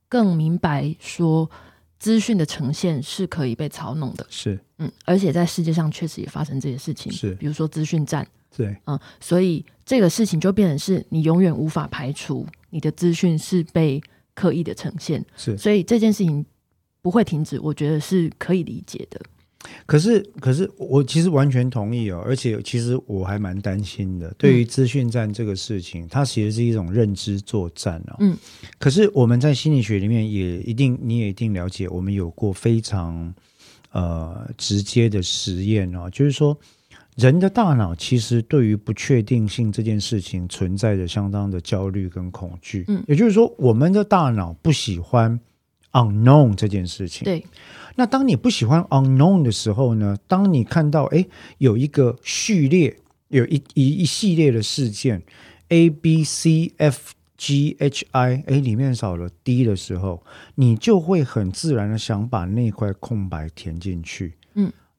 [0.10, 1.48] 更明白说。
[2.04, 4.60] 资讯的呈现是可以被操弄的，是。
[4.80, 7.34] 嗯，而且在世界上确实也发生这些事情，是。
[7.36, 14.04] 比如说资讯战，对，嗯，所以这个事情就变成是你永远无法排除你的资讯是被
[14.36, 16.46] 刻意的呈现，是，所以这件事情
[17.02, 19.22] 不会停止，我觉得是可以理解的。
[19.86, 24.34] 可是，可是我其实完全同意哦，而且其实我还蛮担心的。
[24.38, 28.18] 对于资讯战这个事情，它其实是一种认知作战哦。
[28.20, 28.38] 嗯，
[28.80, 33.34] 可是我们在心理学里面也一定，你也一定了解，我们有过非常
[33.92, 36.58] 呃直接的实验哦，就是说
[37.16, 42.86] 人的大脑其实对于不确定性这件事情存在着相当的焦虑跟恐惧。
[42.88, 45.40] 嗯，也就是说，我们的大脑不喜欢
[45.94, 47.24] unknown 这件事情。
[47.24, 47.46] 对。
[47.96, 50.18] 那当你不喜欢 unknown 的时候呢？
[50.28, 51.26] 当你看到哎
[51.60, 52.98] 有一个序列，
[53.30, 55.22] 有一一一系列的事件
[55.70, 60.24] A B C F G H I，哎里面少了 D 的时候，
[60.56, 64.34] 你就会很自然的想把那块空白填进去。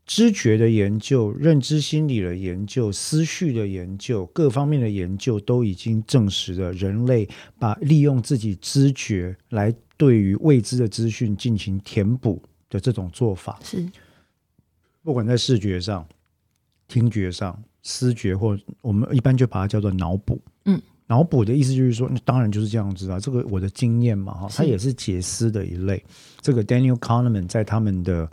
[0.04, 12.42] 嗯，知觉的研究、认知心理的研究、思绪的研究、各方面的研究都已经证实了，人类把利用自己知觉来对于未知的资讯进行填补。
[12.70, 13.88] 的这种做法是，
[15.04, 16.04] 不管在视觉上、
[16.88, 20.40] 听觉上、思觉，或我们一般就把它叫做脑补。
[20.64, 23.20] 嗯，脑补的意思就是说，那当然就是这样子啊。
[23.20, 26.02] 这个我的经验嘛，哈，它也是解思的一类。
[26.40, 28.28] 这个 Daniel Kahneman 在他们的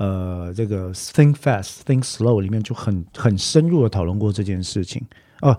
[0.00, 5.02] 呃这个 Think Fast, Think Slow 里面就很很深入的讨论过这件事情。
[5.42, 5.54] 哦，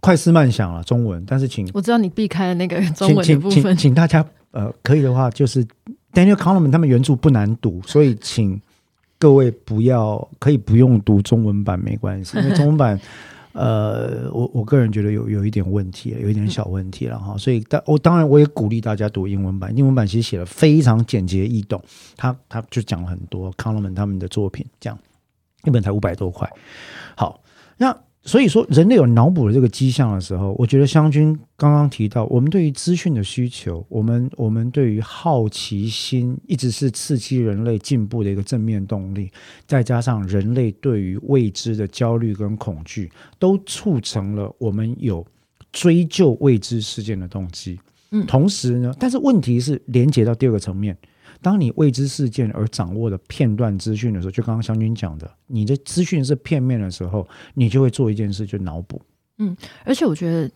[0.00, 5.66] 快思慢想了中文，但是请我知道你避开了那个中文的部分，请大家呃可以的话就是。
[6.10, 8.58] Daniel Kahneman 他们原著不难读，所以请
[9.18, 12.98] 各位不要可以不用读中文版没关系，因为中文版
[13.52, 17.36] 呃，我我个人觉得有有一点问题，有一点小问题了哈。
[17.36, 21.82] 所以，但我当然我也鼓励大家读英文版，英文版其实写的非常简洁易懂，
[22.16, 24.98] 他他就讲了很多 Kahneman 他们的作品，这样
[25.64, 26.50] 一本才五百多块。
[27.16, 27.40] 好，
[27.76, 27.96] 那。
[28.28, 39.30] 所以说，人类有脑补的这个迹象的时候，我觉得湘军刚刚提到，我们对于资讯的需求，我们我们对于好奇心，一直是刺激人类进步的一个正面动力。
[39.66, 45.26] 再加上人类对于未知的焦虑跟恐惧，都促成了我们有
[45.72, 47.80] 追究未知事件的动机。
[48.10, 50.94] 嗯，同时呢，但是问题是连接到第二个层面。
[51.40, 59.00] 当你未知事件而掌握的片段资讯的时候，就刚刚湘军讲的，你的资讯是片面的时候，你就会做一件事，就脑补。
[59.38, 60.50] 嗯，而且我觉得。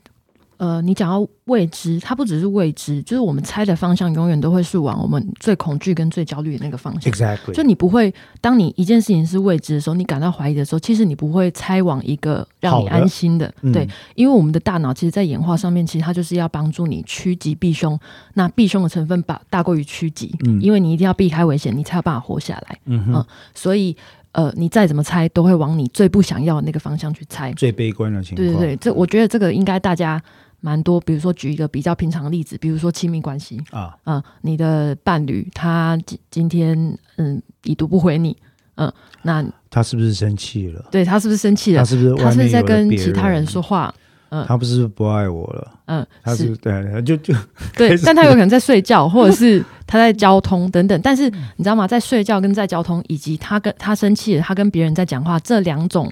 [0.63, 7.13] 呃，你讲到未知，它不只是未知，就是我们猜的方向永远都会是往我们最恐惧跟最焦虑的那个方向。
[7.13, 13.53] Exactly，就你不会，当你一件事情是未知的时候，你感到怀疑的时候，其实你不会猜往一个让你安心的。
[13.73, 17.99] 对，因为我们的大脑其实，在演化上面，其实它就是要帮助你趋吉避凶。
[18.35, 22.79] 那避凶的成分把大过于趋吉，嗯，因为你一定要避开危险，你才有办法活下来。
[22.85, 23.97] 嗯哼，所以
[24.31, 27.53] 呃，你再怎么猜，都会往你最不想要的那个方向去猜。
[27.55, 28.47] 最悲观的情况。
[28.47, 30.23] 对对对，这我觉得这个应该大家。
[30.65, 38.37] 蛮多，比如说举一个比较平常的例子，比如说亲密关系啊，嗯，你的伴侣他今今天嗯已读不回你，
[38.77, 38.91] 嗯，
[39.23, 40.87] 那他是不是生气了？
[40.91, 41.81] 对他是不是生气了？
[41.81, 43.93] 他是不是他是在跟其他人说话？
[44.29, 45.73] 嗯，他不是不爱我了？
[45.87, 47.35] 嗯，他是对，就就
[47.77, 50.99] 对，但他有可能在睡觉，或者是他在交通等等。
[51.03, 51.87] 但是你知道吗？
[51.89, 56.11] 在睡觉跟在交通，以及他跟他生气了，他跟别人在讲话，这两种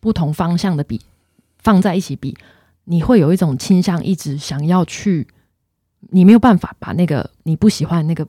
[0.00, 0.98] 不同方向的比
[1.58, 2.34] 放在一起比。
[2.84, 5.26] 你会有一种倾向，一直想要去，
[6.10, 8.26] 你没有办法把那个你不喜欢那个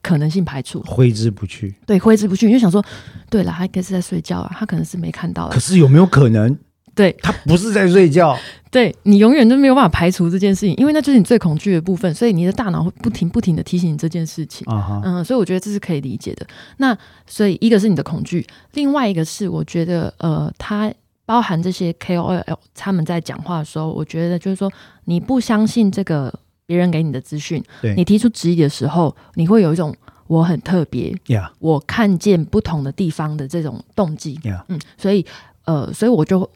[0.00, 1.74] 可能性排除，挥之不去。
[1.84, 2.84] 对，挥之不去，你就想说，
[3.28, 5.48] 对了，他应该是在睡觉啊，他可能是没看到。
[5.48, 6.56] 可是有没有可能，
[6.94, 8.38] 对他不是在睡觉？
[8.70, 14.66] 对你永远都没有办法排除这件事情，因为那就是你最恐惧的部分，所以你的大脑会不停不停的提醒你这件事情。
[15.02, 16.46] 嗯，所以我觉得这是可以理解的。
[16.76, 20.92] 那所以一个是你的恐惧，另外一个是我觉得，呃，他。
[21.26, 24.72] 包含这些 KOL 他们在讲话的时候，我觉得就是说，
[25.04, 26.32] 你不相信这个
[26.64, 27.62] 别人给你的资讯，
[27.96, 29.94] 你提出质疑的时候，你会有一种
[30.28, 31.14] 我很特别，
[31.58, 35.26] 我看见不同的地方的这种动机，嗯，所以
[35.64, 36.48] 呃，所以我就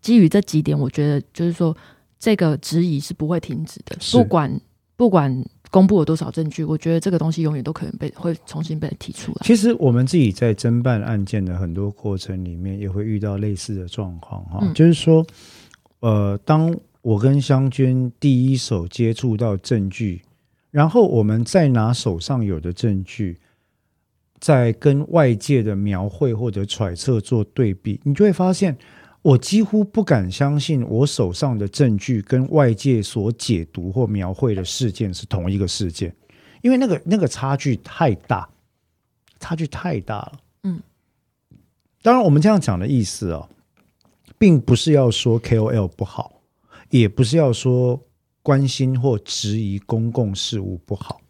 [0.00, 1.76] 基于这几点，我觉得就是说，
[2.18, 4.60] 这个质疑是不会停止的，不管
[4.96, 5.44] 不管。
[5.72, 6.62] 公布了多少证据？
[6.62, 9.38] 我觉得这个东西永远都可能被会重新被提出来。
[9.42, 14.70] 其实我们自己在侦办案件的很多过程里面，也会遇到类似的状况哈。
[14.74, 15.26] 就是说，
[16.00, 20.20] 呃，当我跟湘娟第一手接触到证据，
[20.70, 23.40] 然后我们再拿手上有的证据，
[24.38, 28.76] 在跟外界的描绘或者揣测做对比，你就会发现。
[29.22, 36.14] 我几乎不敢相信，我手上的证据跟外界所解读或描绘的事件是同一个事件，
[36.60, 38.48] 因为那个那个差距太大，
[39.38, 40.32] 差距太大了。
[40.64, 40.80] 嗯，
[42.02, 43.48] 当然，我们这样讲的意思啊，
[44.38, 46.42] 并不是要说 KOL 不好，
[46.90, 48.02] 也不是要说
[48.42, 51.21] 关心或质疑公共事务不好。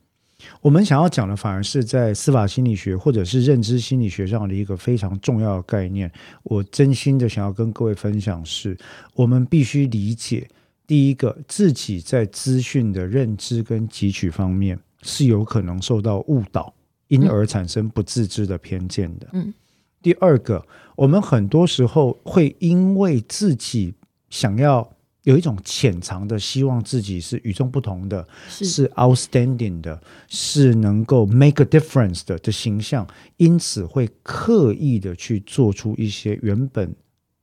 [0.63, 6.11] 我们想要讲的，反而是在司法心理学或者是认知心理学上的一个非常重要的概念。
[6.45, 8.79] 我真心的想要跟各位分享，是
[9.15, 10.49] 我们必须理解，
[10.87, 16.73] 第一个，自己在资讯的认知跟汲取方面是有可能受到误导，
[17.09, 19.27] 因而产生不自知的偏见的。
[19.33, 19.53] 嗯。
[20.01, 20.65] 第二个，
[20.97, 23.95] 我们很多时候会因为自己
[24.31, 24.89] 想要
[25.25, 33.07] 有一种潜藏的希望自己是与众不同的，是 outstanding 的，是能够 make a difference 的的形象，
[33.37, 36.93] 因此会刻意的去做出一些原本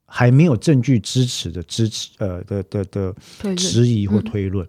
[0.05, 3.15] 还没有证据支持的支持呃的的的
[3.55, 4.67] 质疑或推论。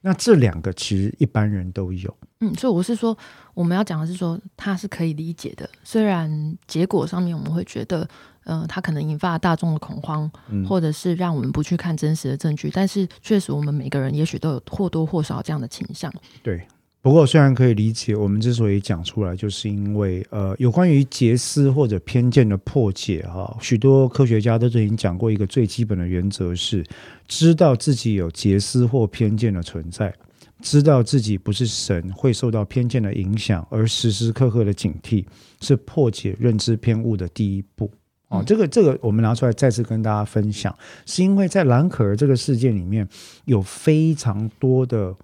[0.00, 2.16] 那这两个其实一般人都有。
[2.40, 3.16] 嗯，所以我是说，
[3.54, 8.08] 我们要讲的是说，他是可以理解的，虽然结果上面我们会觉得。
[8.44, 10.30] 呃，它可能引发大众的恐慌，
[10.68, 12.70] 或者是让我们不去看真实的证据。
[12.72, 16.12] 但是，确实我们每个人也许都有或多或少这样的倾向。
[16.42, 16.66] 对，
[17.00, 26.84] 不过虽然可以理解，我们之所以讲出来，就是因为呃，有关于杰思或者偏见的破解哈，许多科学家都已经讲过一个最基本的原则是：
[27.26, 30.14] 知道自己有杰思或偏见的存在，
[30.60, 35.24] 知道自己不是神，会受到偏见的影响，而时时刻刻的警惕，
[35.60, 37.90] 是破解认知偏误的第一步。
[38.32, 43.06] 哦，这个这个我们拿出来再次跟大家分享，是因为在蓝可儿这个事件里面
[43.44, 45.14] 有非常多的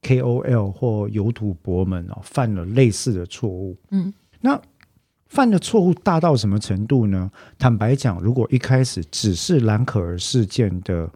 [0.00, 3.76] KOL 或有土博们哦犯了类似的错误。
[3.90, 4.58] 嗯，那
[5.26, 7.30] 犯的错误大到什么程度呢？
[7.58, 11.10] 坦白讲，如果一开始只是蓝可儿事件的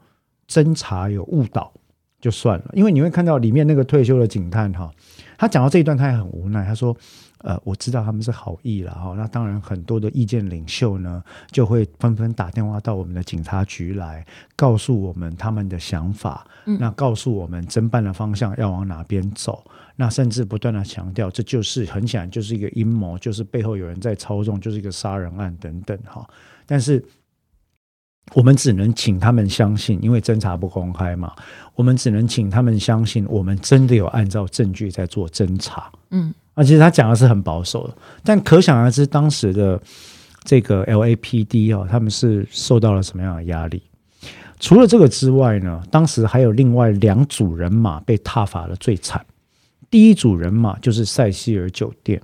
[0.47, 1.73] 侦查有误导
[2.21, 4.93] 就算了，因为你会看到里面那个退休的警探哈，
[5.39, 6.95] 他讲到这一段他也很无奈，他说。
[7.38, 9.14] 呃，我知道他们是好意了哈。
[9.16, 16.46] 那当然，很多的意见领袖呢，就会纷纷打电话到我们的警察局来，告诉我们他们的想法。
[16.64, 19.64] 那告诉我们侦办的方向要往哪边走。
[19.96, 26.29] 那甚至不断的强调，这就是很显然就是一个阴谋，就是背后有人在操纵，就是一个杀人案等等哈。
[26.66, 27.05] 但是
[28.35, 31.35] 我们只能请他们相信，因为侦查不公开嘛。
[31.74, 35.90] 我们只能请他们相信，我们真的有按照证据在做侦查。
[36.11, 36.35] 嗯。
[36.59, 39.81] 啊，其实他讲的是很保守的，但可想而知，当时的
[40.42, 43.81] 这个 LAPD 哦，他们是受到了什么样的压力？
[44.59, 49.25] 除了这个之外呢，当时还有另外两组人马被踏伐的最惨。
[49.88, 52.21] 第一组人马就是塞西尔酒店。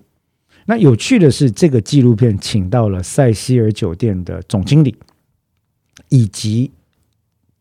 [0.66, 4.97] 那有趣的是，这个纪录片请到了塞西尔酒店的总经理，
[6.09, 6.73] 以及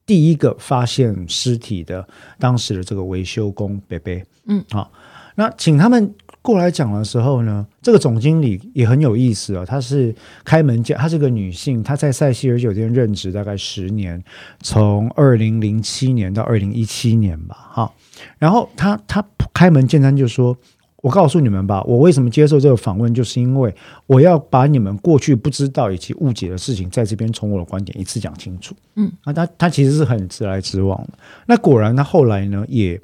[0.07, 2.07] 第一个发现尸体的
[2.39, 4.25] 当时的这个维修工贝贝。
[4.47, 4.91] 嗯，好，
[5.35, 6.11] 那请他们。
[6.43, 9.65] 过来讲的时候呢，这个总经理也很有意思啊。
[9.65, 14.21] 她是开门见，她是个女性，她在塞西尔酒店任职大概十年，
[14.59, 17.55] 从二零零七年到二零一七年吧。
[17.71, 17.93] 哈，
[18.37, 20.53] 然后她她开门见山就说
[21.01, 23.73] ：“我告诉你们吧，我为什么接受这个访问，就是因为
[24.05, 31.13] 我要把你们过去不知道以及误解的事情，在这边从我的观点一次讲清楚。”嗯，啊，她她其实是很直来直往的。
[31.47, 32.99] 那果然，她后来呢也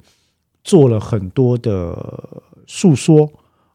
[0.62, 1.96] 做了很多的。
[2.72, 3.28] 诉说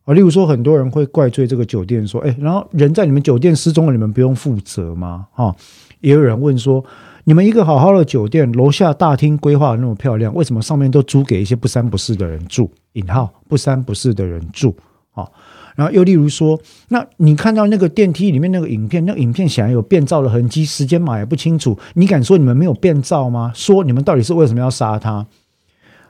[0.05, 5.53] 啊，例如说，很多人会怪罪这个酒店，说：“哎，然后人在你们酒店失踪了，你们不用负责吗？”哈，
[5.99, 6.84] 也有人问说
[7.25, 12.71] ：“你们一个好好的酒店，楼下大厅规划的那么漂亮，为什么上面都租给一些不三不四的人住？
[12.93, 14.73] 引号不三不四的人住？”
[15.13, 15.27] 啊，
[15.75, 23.51] 然后又例如说，那你看到那个电梯里面那个影片，那个影片显然有变造的痕迹，时间码也不清楚，你敢说你们没有变造吗？
[23.55, 25.25] 说你们到底是为什么要杀他？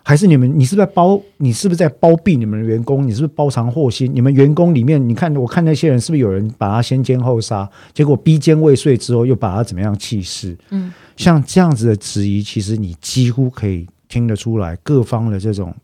[0.08, 1.20] 还是你们，你是不是在包？
[1.38, 3.08] 你是不是在包庇你们的员工？
[3.08, 4.13] 你是不是包藏祸心？
[4.13, 7.68] 你们员工里面，你看，我看那些人是不是有人把他先奸后杀？
[7.91, 10.56] 结果逼奸未遂之后，又把他怎么样弃尸？
[10.70, 15.76] 嗯，像这样子的质疑，其实你几乎可以听得出来，各方的这种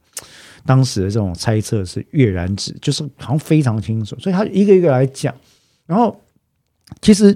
[0.67, 4.15] 当时的这种猜测是跃然纸，就是好像非常清楚。
[4.19, 5.33] 所以他一个一个来讲，
[5.87, 6.15] 然后
[7.01, 7.35] 其实。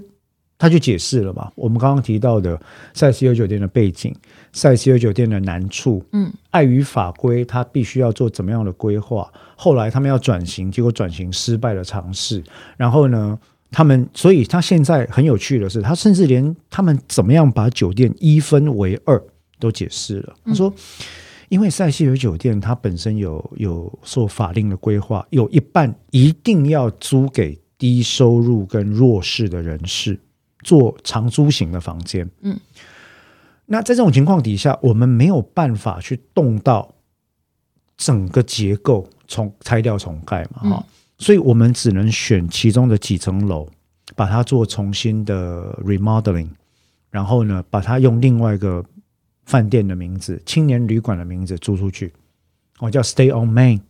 [0.57, 2.59] 他就解释了嘛，我们刚刚提到的
[2.93, 4.15] 塞西尔酒店的背景，
[4.53, 9.29] 塞西尔酒店的难处，嗯，碍于法规，他必须要做怎么样的规划？
[9.57, 12.41] 后来他们要转型，结果转型失败的尝试。
[12.77, 13.37] 然后呢，
[13.69, 19.21] 他们，所以他现在很有趣的是，他甚至连他们怎么样把酒店一分为二
[19.59, 20.33] 都解释了。
[20.45, 20.73] 他说，
[21.49, 30.17] 因为塞西尔酒店它本身有有受法令的规划，有一半一定要租给低收入跟弱势的人士。
[30.65, 32.59] 做长租型的房间，嗯，
[33.67, 36.95] 那在这种情况底下，我们没有办法去动到
[37.95, 40.85] 整个结构，重拆掉重盖嘛，哈，
[41.19, 43.69] 所以我们只能选其中的几层楼，
[44.15, 46.49] 把它做重新的 remodeling，
[47.11, 48.83] 然后呢，把它用另外一个
[49.45, 52.11] 饭店的名字、青年旅馆的名字租出去，
[52.79, 53.81] 我，叫 Stay on Main。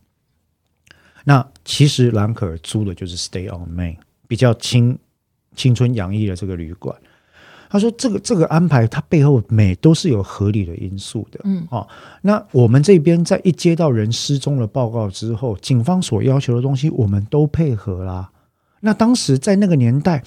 [1.24, 3.96] 那其实兰可儿租的就是 Stay on Main，
[4.28, 5.00] 比较轻。
[5.56, 6.96] 青春洋溢的这个旅馆，
[7.70, 11.86] 他说：“这个这个安排，它背后每都是有合理的因素的。”嗯，哦，
[12.22, 18.30] 那我们这边在一接到人失踪的报告之后，警方所要求的东西，我们都配合啦。
[18.82, 20.24] 那当时在那个年代，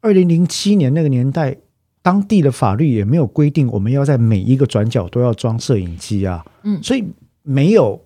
[0.00, 1.56] 二零零七年那个年代，
[2.02, 6.44] 当地的法律也没有规定我们要在每一个转角都要装摄影机啊。
[6.62, 7.04] 嗯，所以
[7.42, 8.02] 没有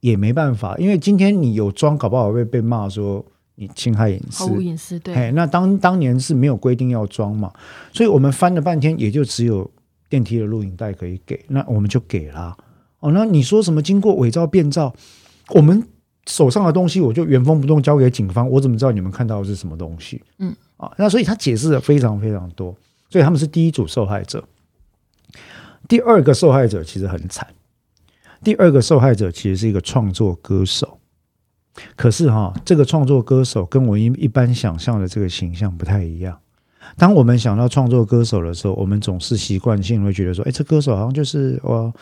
[0.00, 4.44] 也没办法，因为今天你有装，搞不好会被骂说你侵害隐私。
[4.44, 5.14] 毫无隐私，对。
[5.14, 7.52] 哎，那当当年是没有规定要装嘛，
[7.92, 9.70] 所以我们翻了半天，也就只有
[10.08, 12.56] 电梯的录影带可以给，那我们就给了。
[13.00, 14.94] 哦，那你说什么经过伪造变造，
[15.54, 15.86] 我们
[16.26, 20.22] 手上的东西我就原封不动交给警方，我怎么知道你们看到的是什么东西？
[20.38, 22.76] 嗯，啊，那所以他解释的非常非常多，
[23.08, 24.44] 所以他们是第一组受害者。
[25.88, 27.44] 第二个受害者其实很惨，
[28.44, 30.99] 第二个受害者其实是一个创作歌手，
[31.96, 36.38] 可是哈，这个创作歌手跟我一一般想象的这个形象不太一样。
[36.96, 41.92] 当我们想到创作歌手的时候，我们总是习惯性会觉得说，哎，这歌手好像就是我。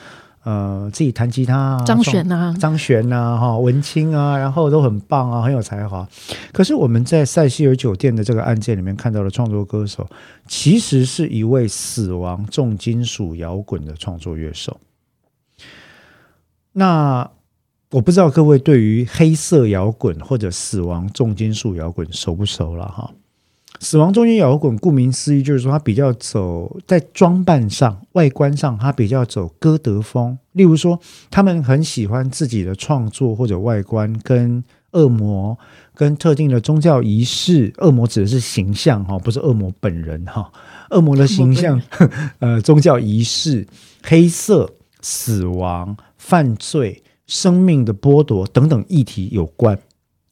[0.45, 6.09] 呃，自己弹吉他啊，张悬啊，张悬啊，哈，文青啊，然后都很棒啊，很有才华。
[6.53, 10.09] 可是我们在塞西尔酒店的这个案件里面看到的创作歌手，
[10.47, 14.81] 其实是一位死亡重金属摇滚的创作乐手。
[16.72, 17.29] 那
[17.91, 23.11] 我不知道各位对于黑色摇滚或者死亡重金属摇滚熟不熟了哈？
[23.80, 30.36] 死亡重金属摇滚，顾名思义，就是说它比较走在装扮上、外观上，它比较走歌德风。
[30.53, 35.57] 例如说，他们很喜欢自己的创作或者外观跟恶魔、
[35.95, 37.72] 跟特定的宗教仪式。
[37.78, 40.51] 恶魔指的是形象哈，不是恶魔本人哈。
[40.91, 41.80] 恶魔的形象，
[42.41, 43.66] 呃，宗教仪式、
[44.03, 44.68] 黑色、
[45.01, 49.79] 死亡、犯罪、生命的剥夺等等议题有关。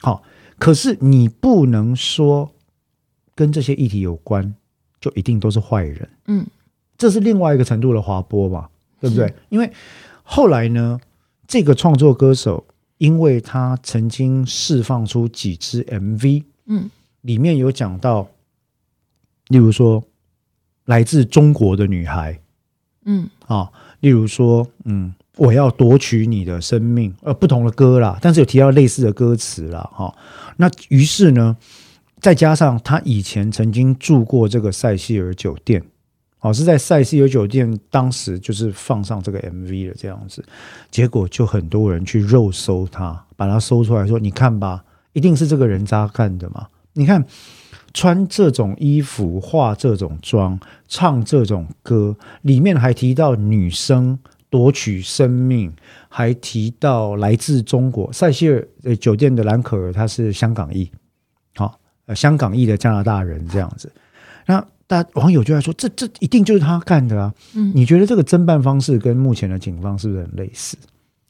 [0.00, 0.24] 好，
[0.58, 2.50] 可是你不能说。
[3.38, 4.54] 跟这些议题有关，
[4.98, 6.08] 就一定都是坏人。
[6.24, 6.46] 嗯，
[6.96, 9.30] 这是另外一个程度的滑坡嘛，对不对？
[9.50, 9.70] 因为
[10.22, 10.98] 后来呢，
[11.46, 12.64] 这个创作歌手，
[12.96, 16.88] 因为他曾经释放出几支 MV，嗯，
[17.20, 18.26] 里面有讲到，
[19.48, 20.02] 例如说
[20.86, 22.40] 来自中国的女孩，
[23.04, 23.70] 嗯啊，
[24.00, 30.14] 例如说，嗯，我要夺取你的生命，呃，不同的歌啦，但是有提到类似的歌词啦，哈，
[30.56, 31.56] 那于是呢。
[32.18, 35.80] 再加上他以前曾经住过这个塞西尔酒店，
[36.40, 40.42] 哦，是在塞西尔酒店，当时就是放上这个 MV 的这样子，
[40.90, 44.82] 结果就很多人去肉搜他，把他搜出来说：“你看吧，
[45.12, 46.66] 一定是这个人渣干的嘛！
[46.94, 47.22] 你看
[47.92, 50.58] 穿这种衣服、化这种妆、
[50.88, 54.18] 唱这种歌，里面还提到女生
[54.56, 55.70] 夺取生命，
[56.08, 60.90] 还提到来自中国塞西尔呃酒店的兰可儿，他是香港裔。”
[62.06, 63.90] 呃，香港裔的加拿大人这样子，
[64.46, 67.34] 那大网友就在说，这这一定就是他干的啊！
[67.56, 70.76] 嗯，你觉得这个侦办方式跟目前的警方是不是很类似？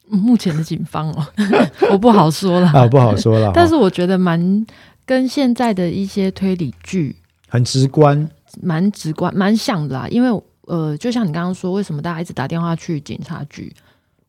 [0.07, 1.25] 目前的警方哦，
[1.91, 3.51] 我不好说了啊，不好说了。
[3.55, 4.63] 但是我觉得蛮
[5.03, 7.15] 跟现在的一些推理剧
[7.49, 8.29] 很直观，
[8.61, 10.07] 蛮直观，蛮像的啦。
[10.11, 10.29] 因为
[10.67, 13.73] 呃，就像你刚刚说，为什么大家一直打电话去警察局？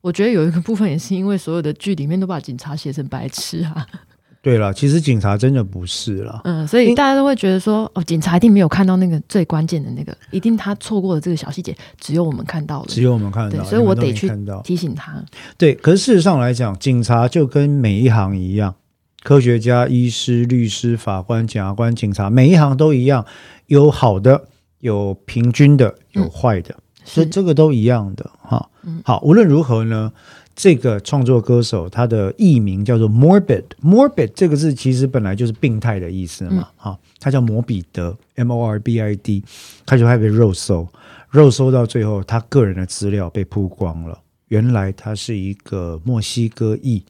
[0.01, 3.87] 我觉得有一个部分也是因为所有的剧里面都把警察写成白痴啊。
[4.41, 6.41] 对了，其实警察真的不是了。
[6.45, 14.31] 嗯，所以大家都会觉得说，哦，警察一定没有看到那个最关键的那个，一定他错过了这个小细节，只有我们看到了，只有我们看到，所以我得去
[14.63, 15.21] 提醒他。
[15.59, 18.77] 对，可是事实上来讲，警察就跟每一行一样，
[19.25, 23.27] 科学家、医师、律师、法官、检察官、警察，每一行都一样，
[23.67, 24.45] 有好的，
[24.81, 26.75] 有平均的，有坏的，
[27.05, 28.69] 所以这个都一样的哈。
[29.05, 30.13] 好，无论如何呢。
[30.61, 39.45] 这个创作歌手，他的艺名叫做 Morbid，Morbid 这个字其实本来就是病态的意思嘛，哈，他叫摩比德，M O R B I D，
[39.87, 40.89] 他就还被肉搜，
[41.31, 47.05] 肉搜到最后，他个人的资料被曝光了，原来他是一个墨西哥裔，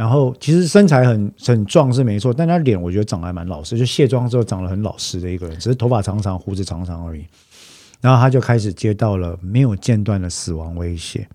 [0.00, 7.22] 然后其实身材很很壮是没错，但他脸我觉得长得还蛮老实，就卸妆之后长得很老实的一个人，只是头发长长，胡子长长而已，
[8.00, 11.28] 然后他就开始接到了没有间断的死亡威胁。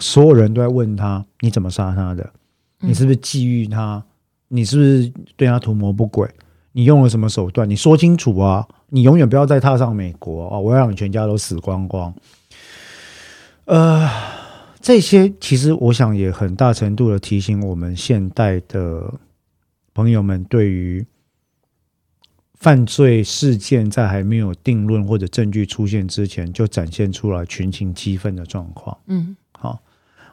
[0.00, 2.28] 所有人都在问他：你怎么杀他的？
[2.80, 4.04] 你是不是觊觎他？
[4.48, 6.28] 你是不是对他图谋不轨？
[6.72, 7.66] 你用了什么手段？
[7.66, 8.68] 你说清楚啊！
[8.90, 10.58] 你永远不要再踏上美国啊！
[10.58, 12.14] 我要让你全家都死光光。
[13.64, 14.06] 呃，
[14.88, 19.12] 这些其实我想也很大程度的提醒我们现代的
[19.92, 21.04] 朋友们，对于
[22.54, 28.96] 犯罪事件在还没有定论或者证据出现之前，就展现出来群情激愤的状况。
[29.08, 29.82] 嗯，好。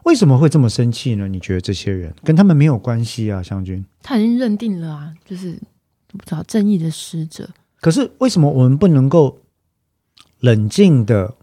[0.03, 1.27] 为什么会这么生气呢？
[1.27, 3.43] 你觉得这些人跟他们没有关系啊？
[3.43, 5.59] 湘军，他已经认定了啊，就是
[6.07, 7.49] 不知道正义的使者。
[7.81, 9.37] 可是为什么我们不能够
[10.39, 11.35] 冷静的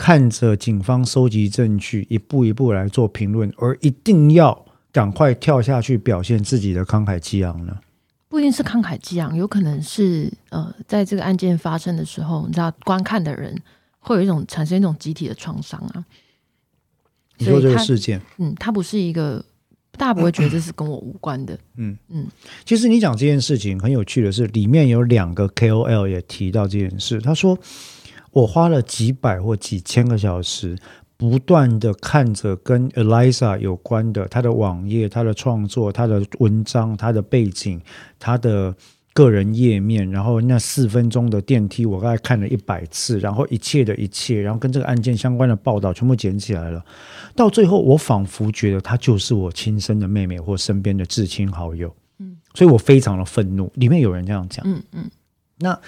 [0.00, 7.78] 看着警方收集证据，一步一步来做评论，而一定要赶快跳下去表现自己的慷慨激昂呢？
[8.26, 13.54] 不一定是慷慨激昂，有可能是呃，在这个案件发生的时候，你知道，观看的人
[13.98, 16.02] 会有一种产生一种集体的创伤啊。
[17.36, 19.44] 你说这个事件，嗯，它不是一个，
[19.98, 21.58] 大家不会觉得这是跟我无关的。
[21.76, 22.26] 嗯嗯，
[22.64, 27.58] 其实你讲这件事情很有趣的是，里面有两个 KOL 也提到这件事，他说
[28.32, 30.76] 我花了几百或几千个小时。
[31.16, 37.78] 不断的看着跟 Eliza 有关的他的网页、他的创作、他的文章、他的背景、
[38.18, 38.74] 他的
[39.12, 46.82] 个人页面，然后那四分钟的电梯，我刚才看了一百次，然后一切的一切，然后跟这个案件相关的报道全部捡起来了。
[47.36, 51.94] 到最后，我仿佛觉得她就是我亲生的妹妹或身边的至亲好友。
[52.16, 53.70] 嗯，所以我非常的愤怒。
[53.74, 54.66] 里面有人这样讲。
[54.66, 55.10] 嗯嗯，
[55.58, 55.78] 那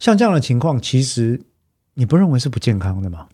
[0.00, 1.40] 像这样的情况，其实
[2.00, 3.28] 你不认为是不健康的吗？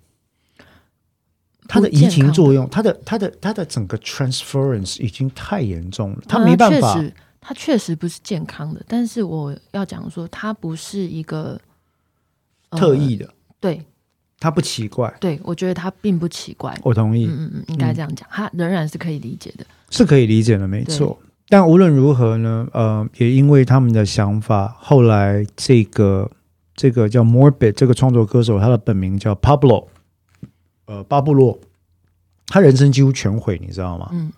[1.68, 7.00] 它的移情作用，它的它的它的整个 transference 已经太严重了，它没办法。
[7.40, 11.56] 它确实不是健康的，但是我要讲说，它不是一个
[12.72, 13.80] 特意的，对，
[14.40, 15.16] 它不奇怪。
[15.20, 16.76] 对，我觉得它并不奇怪。
[16.82, 21.16] 我同意，嗯嗯嗯，应该这样讲，它仍然是可以理解的，是可以理解的，没错。
[21.48, 26.28] 但无论如何呢，呃，也因为他们的想法，后来这个
[26.76, 29.86] 这个叫 Morbid 这个创作歌手，他的本名叫 Pablo。
[30.88, 31.58] 呃，巴布洛，
[32.46, 34.08] 他人生几乎全毁，你知道吗？
[34.12, 34.30] 嗯，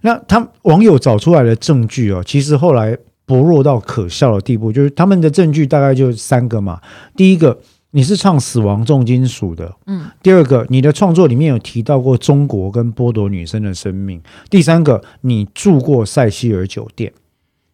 [0.00, 6.80] 那他网友找出来的证据哦，其实后来薄弱到可笑的地步，就是他们的证据大概就三个嘛。
[7.14, 7.60] 第一个，
[7.90, 14.18] 你是唱死亡重金属的，嗯；第二个，你的创作里面有提到过中国跟剥夺女生的生命；
[14.48, 17.12] 第三个，你住过塞西尔酒店。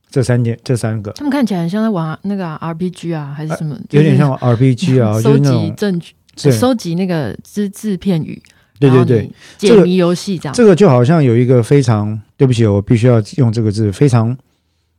[0.09, 3.79] 这三件，这三个，他们看起来像在玩那个 RPG 啊，还是什么？
[3.91, 6.15] 有点像 RPG 啊， 收集证据。
[6.37, 8.43] 收集那个只字片语，
[8.79, 10.55] 对对对，解谜游戏这样。
[10.55, 14.37] 这个就好像有一个非常对不起，我必须要用这个字，非常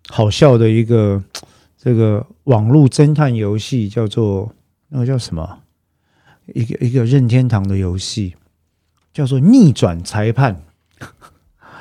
[0.10, 1.24] 好笑的一个
[1.80, 4.51] 这个网络侦探游戏，叫做
[4.89, 5.60] 那个叫什么？
[6.55, 8.34] 一个一个任天堂的游戏，
[9.14, 10.64] 叫做逆转裁判。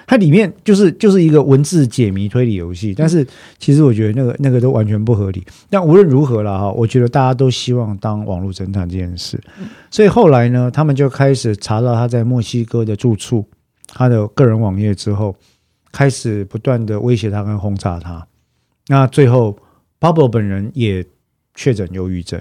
[0.07, 3.27] 它里面就是就是一个文字解谜推理游戏，但是
[3.59, 5.45] 其实我觉得那个那个都完全不合理。
[5.69, 9.37] 但无论如何了哈，我觉得大家都希望当网络侦探这件事，
[9.91, 13.45] 所以后来呢，他们就开始查到他在墨西哥的住处、
[13.89, 15.35] 他的个人网页之后，
[15.91, 18.25] 开始不断的威胁他跟轰炸他。
[18.87, 19.59] 那最后
[19.99, 21.05] ，Bubble 本人也
[21.57, 22.41] 确诊忧郁症，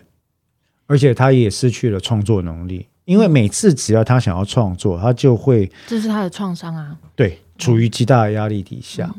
[0.85, 7.39] 而且他也失去了创作能力，因为每次只要他想要创作，他就会这是他的创伤啊，对。
[7.57, 9.13] 处于极大的压力底下，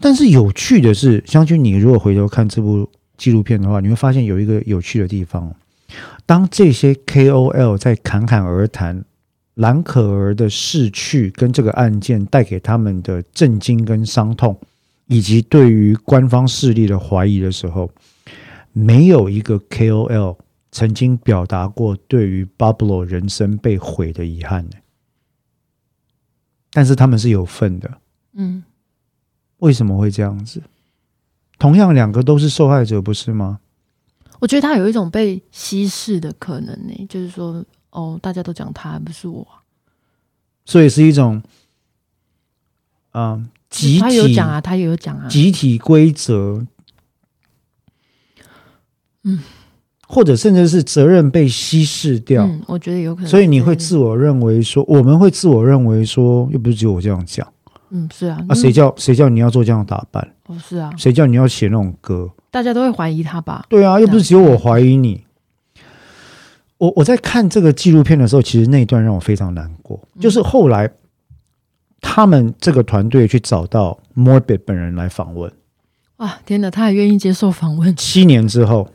[0.00, 5.54] 但是有趣的是，将军，你如果回头看这部纪录片的话，你会发现有一个有趣的地方。
[6.26, 9.04] 当这些 KOL 在侃侃而谈
[9.54, 14.58] 蓝可儿的逝去跟这个案件带给他们的震惊跟伤痛，
[15.06, 17.90] 以及对于官方势力的怀疑的时候，
[18.72, 20.36] 没有一个 KOL
[20.72, 24.72] 曾经表达过对于 Bubble 人生被毁的遗憾呢。
[26.74, 27.98] 但是他们是有份的，
[28.32, 28.64] 嗯，
[29.58, 30.60] 为什么会这样子？
[31.56, 33.60] 同样两个都是受害者，不是吗？
[34.40, 39.46] 我觉得他有一种被稀释的可能呢，就是说，哦，大家都讲他，不是我，
[40.64, 41.40] 所以是一种，
[43.12, 46.66] 啊，集体，他有讲啊，他也有讲啊，集体规则，
[49.22, 49.38] 嗯。
[50.14, 53.28] 或者甚至是责任被稀释掉，我觉得有可能。
[53.28, 57.44] 所以你会自我认为说，我们会自我认为说，又不是只有我这样讲。
[57.90, 58.38] 嗯，是啊。
[58.48, 60.24] 啊，谁叫谁叫你要做这样打扮？
[60.46, 60.92] 哦，是啊。
[60.96, 62.30] 谁叫你要写那种歌？
[62.52, 63.66] 大家都会怀疑他吧？
[63.68, 65.24] 对啊，又不是只有我怀疑你。
[66.78, 70.00] 我我在看这个纪录片的时候，其实那一段让我非常难过。
[70.20, 70.88] 就是后来
[72.00, 75.50] 他们这个团队去找到 Morbid 本人来访问。
[76.18, 76.70] 哇，天哪！
[76.70, 77.96] 他还愿意接受访问？
[77.96, 78.88] 七年之后。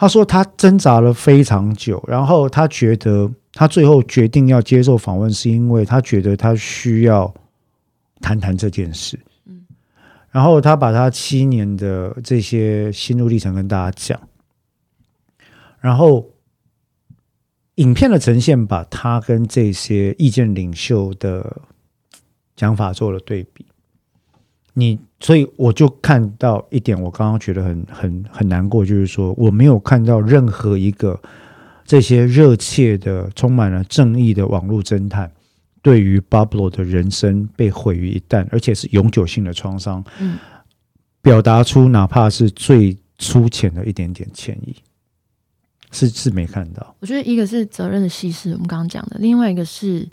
[0.00, 7.34] 他说他挣扎了非常久，然后他觉得他最后决定要接受访问，是因为他觉得他需要
[8.18, 9.20] 谈谈这件事。
[9.44, 9.66] 嗯，
[10.30, 14.18] 然后他把他七年的这些心路历程跟大家讲，
[15.80, 16.30] 然后
[17.74, 21.60] 影片的呈现把他跟这些意见领袖的
[22.56, 23.66] 讲法做了对比。
[24.72, 24.98] 你。
[25.20, 31.20] 所以我就看到一点，我刚刚觉得很很很难过，就是说我没有看到任何一个
[31.84, 35.30] 这些热切的、充满了正义的网络侦探，
[35.82, 40.38] 对于 Bubble 的人生被毁于一旦，而且是永久性的创伤，嗯，
[41.20, 44.74] 表达出哪怕是最粗浅的一点点歉意，
[45.90, 46.96] 是是没看到。
[47.00, 50.08] 我觉得一个是责任的稀释，我们刚刚讲的，另外一个是，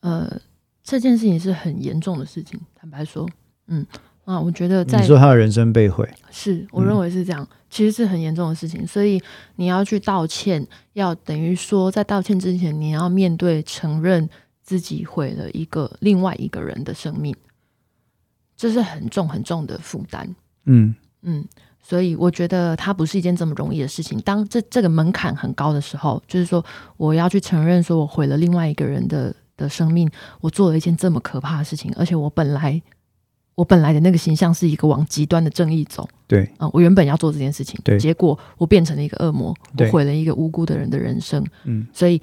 [0.00, 0.40] 呃，
[0.82, 3.28] 这件事情是很严重的事情，坦白说。
[3.68, 3.86] 嗯，
[4.24, 9.22] 啊，我觉得你说他的人生被毁，是我认为是这样，其实是很严重的事情，所以
[9.56, 14.28] 你要去道歉，要等于说在道歉之前，你要面对承认
[14.62, 17.34] 自己毁了一个另外一个人的生命，
[18.56, 20.34] 这是很重很重的负担。
[20.64, 21.44] 嗯嗯，
[21.80, 24.20] 所以我觉得它不是一件这么容易的事情。
[24.20, 26.62] 当这这个门槛很高的时候，就是说
[26.96, 30.10] 我要去承认说我毁了另外一个人的的生命，
[30.40, 32.82] 我做了一件这么可怕的事情，而且我本来。
[33.54, 36.50] 我本来的那个形象是一个往极端的正义走，对。
[36.56, 42.20] 啊，我原本要做这件事情，对，结果我变成了一个恶魔，我毁了一个无辜的人的人生，嗯，所以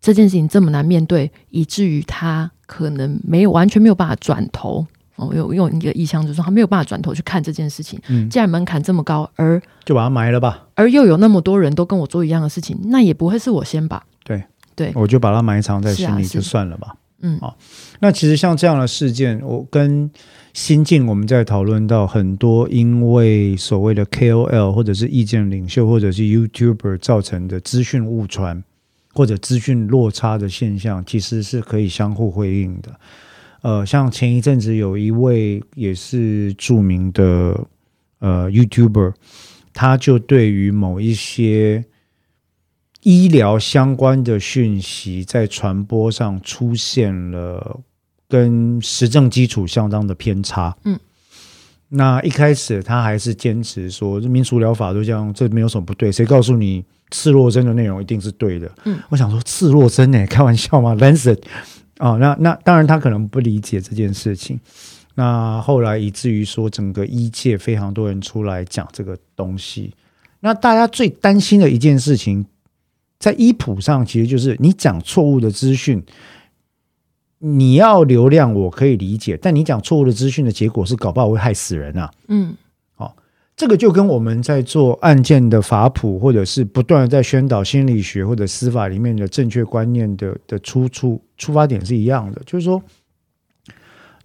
[0.00, 4.84] 这件事情这么难面对，以至于他可能没有完全没有办法转头，
[5.14, 14.42] 哦，用用一个意象就是说他没有办法转头去看这件事情，嗯，既然门槛这么高，而就把它埋了吧，而又有那么多人都跟我做一样的事情，那也不会是我先吧，对。
[14.74, 17.56] 对，我就把它埋藏在心里就算了吧，嗯，好，
[17.98, 20.10] 那其实像这样的事件，我跟。
[20.52, 28.62] 新近我们在讨论到很多因为所谓的 KOL 或者是意见领袖或者是 YouTuber 造成的资讯误传
[29.14, 33.00] 或者资讯落差的现象，其实是可以相互回应的。
[33.62, 37.66] 呃，像前一阵子有一位也是著名的
[38.18, 39.14] 呃 YouTuber，
[39.72, 41.84] 他就对于某一些
[43.02, 47.80] 医疗相关的讯息在传播上出现了。
[48.30, 50.74] 跟实证基础相当的偏差。
[50.84, 50.98] 嗯，
[51.88, 56.12] 那一开始他还是坚持说，民俗疗法都这样，这没有什么不对。
[56.12, 58.70] 谁告诉你赤洛针的内容一定是对的？
[58.84, 61.42] 嗯，我想说赤洛针呢，开玩笑吗？Lancet
[61.98, 64.60] 啊，那那当然他可能不理解这件事情。
[65.16, 69.92] 那后来以至于说，整个医界非常多人出来讲这个东西。
[70.38, 72.46] 那大家最担心的一件事情，
[73.18, 76.00] 在医谱上，其实就是你讲错误的资讯。
[77.42, 82.10] 你要流量，我可以理解，但你讲错误的资讯的结果是搞不好会害死人啊。
[82.28, 82.54] 嗯，
[82.94, 83.16] 好，
[83.56, 92.42] 这个就跟我们在做案件的法普，或者是不断的在宣导心理学或者司法里面的正确观念的的出处出发点是一样的。
[92.44, 92.82] 就是说，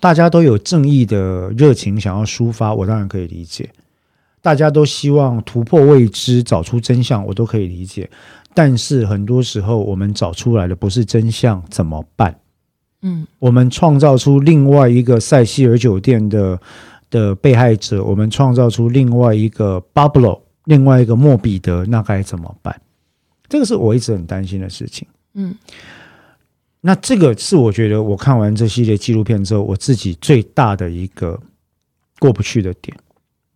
[0.01, 3.65] 大家都有正义的热情想要抒发，我当然可以理解；
[4.41, 8.09] 大家都希望突破未知，找出真相，我都可以理解。
[8.53, 12.37] 但是很多时候，我们找出来的不是真相，怎么办？
[13.07, 16.59] 嗯，我们创造出另外一个塞西尔酒店的
[17.11, 22.81] 的被害者，我们创造出另外一个巴布罗，另外一个莫彼得，那该怎么办？
[23.47, 25.07] 这个是我一直很担心的事情。
[25.35, 25.53] 嗯，
[26.81, 31.39] 那这个是我觉得我看完这系列纪录片之后，我自己最大的一个
[32.17, 32.97] 过不去的点，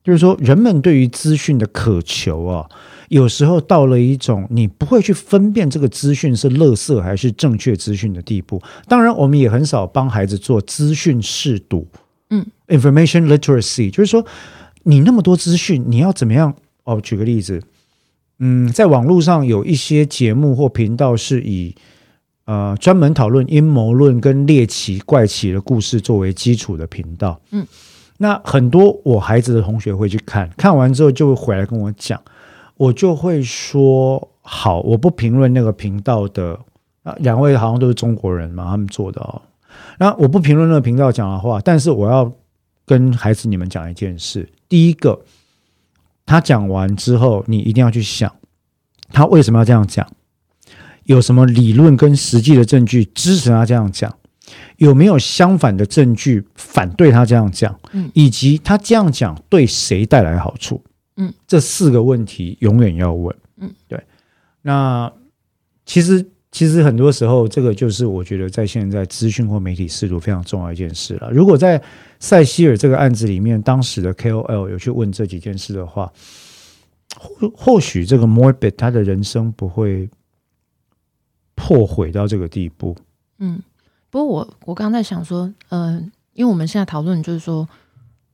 [0.04, 2.70] 就是说人们对于资讯的渴求啊。
[3.10, 8.62] 有时候到了一种你不会去分辨这个资讯是垃圾还是正确资讯的地步。
[8.88, 11.88] 当然，我们也很少帮孩子做资讯试读。
[12.30, 14.24] 嗯，information literacy 就是说，
[14.84, 16.56] 你那么多资讯，你要怎么样？
[16.84, 17.62] 哦，举个例子，
[18.38, 21.76] 嗯，在网络上有一些节目或频道是以
[22.46, 27.42] 呃专门讨论阴谋论跟猎奇怪奇的故事作为基础的频道。
[27.50, 27.66] 嗯，
[28.18, 32.22] 那很多我孩子的同学会去看，看完之后就会回来跟我讲。
[32.80, 36.58] 我就会说好，我不评论那个频道的
[37.04, 39.42] 啊，两位好像都是中国人嘛，他们做的哦。
[39.98, 42.32] 那我不评论那个频道讲的话，但是我要
[42.86, 45.20] 跟孩子你们讲一件事：第一个，
[46.26, 48.34] 他讲完之后，你一定要去想
[49.12, 50.08] 他为什么要这样讲，
[51.04, 54.16] 有什么理论跟实际的证据支持他这样讲，
[54.78, 57.78] 有没有相反的证据反对他这样讲，
[58.14, 60.82] 以及他这样讲对谁带来好处。
[61.22, 63.36] 嗯，这四个问题永远要问。
[63.58, 64.02] 嗯，对。
[64.62, 65.12] 那
[65.86, 71.30] 其实，其实很多时候，这个就是我觉得在现在资讯或媒体适度非常重要一件事了。
[71.30, 71.82] 如果在
[72.22, 76.10] 塞西尔这个案子里面，当时的 KOL 有去问这几件事的话，
[77.18, 80.10] 或或许这个 Morbid 他的人生不会
[81.56, 82.96] 破毁到这个地步。
[83.40, 83.62] 嗯，
[84.10, 87.68] 不过我我刚在想说，嗯，因为我们现在讨论就是说，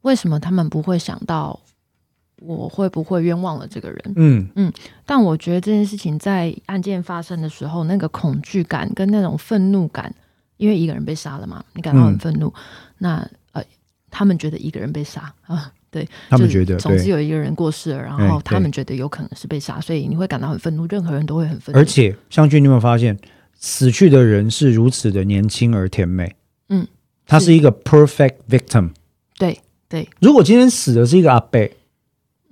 [0.01, 1.59] 为什么他们不会想到？
[2.45, 4.13] 我会不会冤枉了这个人？
[4.15, 4.71] 嗯嗯，
[5.05, 10.13] 但我觉得这件事情在案件发生的时候，那个恐惧感跟那种愤怒感，
[10.57, 12.53] 因为一个人被杀了嘛，你感到很愤怒。
[12.99, 13.63] 那呃，
[14.11, 21.79] 他们觉得一个人被杀啊，对他们觉得总之有一个人过世了，然后他们觉得有可能是被杀，所以你会感到很愤怒，任何人都会很愤怒。
[21.79, 23.17] 而且，湘君，你有没有发现，
[23.55, 26.35] 死去的人是如此的年轻而甜美？
[26.69, 26.87] 嗯，
[27.25, 28.91] 他是一个 perfect victim。
[29.37, 31.75] 对对，如果今天死的是一个阿贝。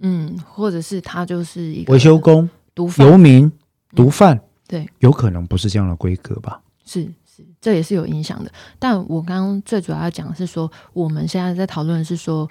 [0.06, 3.52] 嗯，或者是他就是一个维修工、毒游民、
[3.96, 6.62] 毒贩，对，有可能不是这样的规格吧？
[6.86, 8.52] 是是，这也是有影响的。
[8.78, 12.50] 但我刚刚最主要要讲的是说，我们现在在讨论的是说，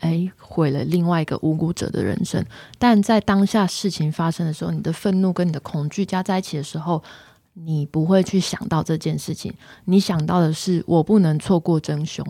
[0.00, 2.44] 哎，毁了另外一个无辜者的人生。
[2.76, 7.00] 但在当下事情发生的时候，你的愤怒跟你的恐惧加在一起的时候，
[7.52, 9.54] 你不会去想到这件事情，
[9.84, 12.26] 你想到的是我不能错过真凶。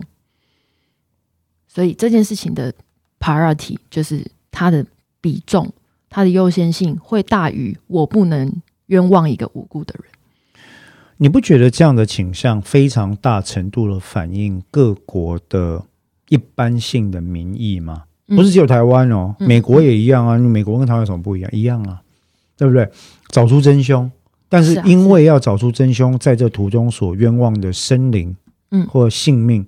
[1.67, 2.73] 所以这件事情的
[3.19, 4.85] priority 就是它的
[5.21, 5.71] 比重，
[6.09, 10.11] 它的优先性会大于我不能冤枉一个无辜的人。
[11.17, 15.83] 你不觉得这样的倾向非常大程度的反映各国的
[16.27, 18.03] 一般性的民意吗？
[18.27, 20.37] 不是只有台湾哦，美国也一样啊。
[20.37, 21.49] 美国跟台湾有什么不一样？
[21.53, 22.01] 一样啊，
[22.57, 22.89] 对不对？
[23.29, 24.11] 找出真凶，
[24.49, 28.35] 但是因为要找出真凶，在这途中所冤枉的生灵，
[28.71, 29.65] 嗯，或性命，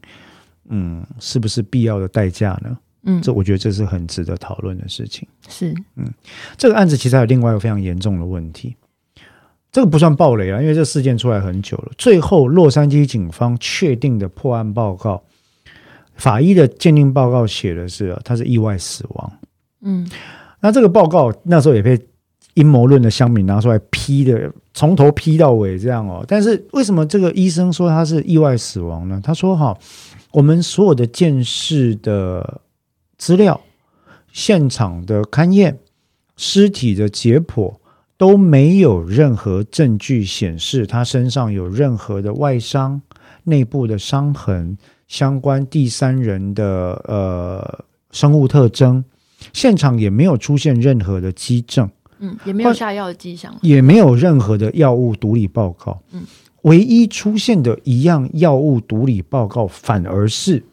[0.70, 2.78] 嗯，是不是必要的代价呢？
[3.04, 5.28] 嗯，这我觉得这是很值得讨论的事情。
[5.48, 6.06] 是，嗯，
[6.58, 8.76] 这个案子其实还有另外一个非常严重的问题。
[9.72, 11.92] 这个不算暴雷啊，因为这事件出来很久了。
[11.98, 15.22] 最后，洛杉矶警方确定的破案报告，
[16.16, 19.32] 法医的鉴定报告写的是他是意外死亡。
[19.82, 20.10] 嗯，
[20.62, 22.00] 那这个报告那时候也被
[22.56, 26.26] 阴谋论的乡民拿出来批的，从头批到尾这样哦。
[26.28, 29.22] 但是为什么这个医生说他是意外死亡呢？
[29.24, 29.78] 他说：“哈，
[30.32, 32.62] 我们所有的见识的
[33.18, 33.60] 资料、
[34.32, 35.80] 现场的勘验、
[36.36, 37.76] 尸体的解剖。”
[38.20, 43.00] 都没有任何证据显示他身上有任何的外伤、
[43.44, 44.76] 内部的伤痕、
[45.08, 49.06] 相关第三人的呃生物特征，
[49.54, 51.88] 现场也没有出现任何的机证，
[52.18, 56.24] 嗯，也没有下药的迹象，也没有任何的药物毒理报告，嗯，
[56.64, 60.64] 唯一出现的一样药物毒理报告，反而是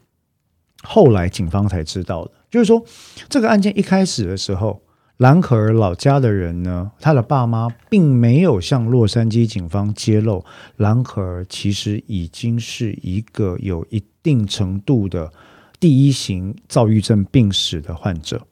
[0.85, 2.85] 后来警方才知道的，就是说
[3.29, 4.81] 这个案件一开始的时候。
[5.19, 10.45] 兰可儿老家的人呢，他的爸妈并没有向洛杉矶警方揭露，
[10.79, 15.33] 兰可儿其实已经是一个有一定程度的
[15.79, 18.45] 第一型躁郁症病史的患者，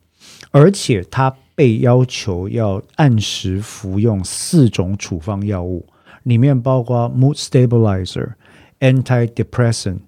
[0.52, 5.84] 而且他被要求要按时服用四种处方药物，
[6.22, 8.34] 里面包括 mood stabilizer、
[8.78, 9.98] antidepressant。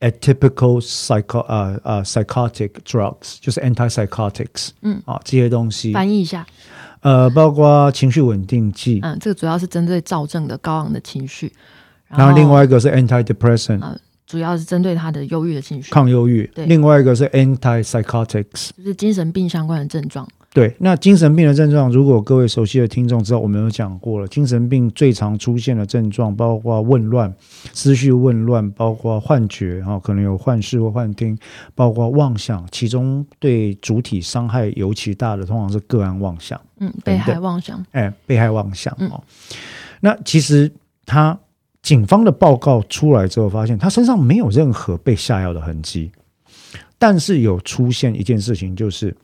[0.00, 5.02] Atypical psycho 呃呃 psychotic drugs 就是 antipsychotics，嗯。
[5.04, 5.92] 啊这些东西。
[5.92, 6.46] 翻译一下，
[7.00, 11.52] 呃包括情绪稳定剂，嗯这个主要是针对躁症的高昂的情绪，
[12.08, 20.26] 然后另外一个是 antidepressant，呃主要是针对他的忧郁的情绪，抗忧郁，对，另外一个是 antipsychotics，就是精神病相关的症状。
[20.56, 24.26] 对，那精神病的症状，如果各位熟悉的听众知道，我们有讲过了。
[24.26, 27.30] 精神病最常出现的症状包括混乱、
[27.74, 31.36] 思绪混乱，包括幻觉，哈，可能有幻视或幻听，
[31.74, 32.66] 包括妄想。
[32.72, 36.58] 其中对主体伤害尤其大的，通常是个案妄想。
[36.80, 37.84] 嗯，被害妄想。
[37.92, 38.96] 哎，被害妄想。
[39.10, 39.22] 哦，
[40.00, 40.72] 那其实
[41.04, 41.38] 他
[41.82, 46.10] 警方的报告出来之后，发现他身上没有任何被下药的痕迹，
[46.96, 49.14] 但是有出现一件事情，就是。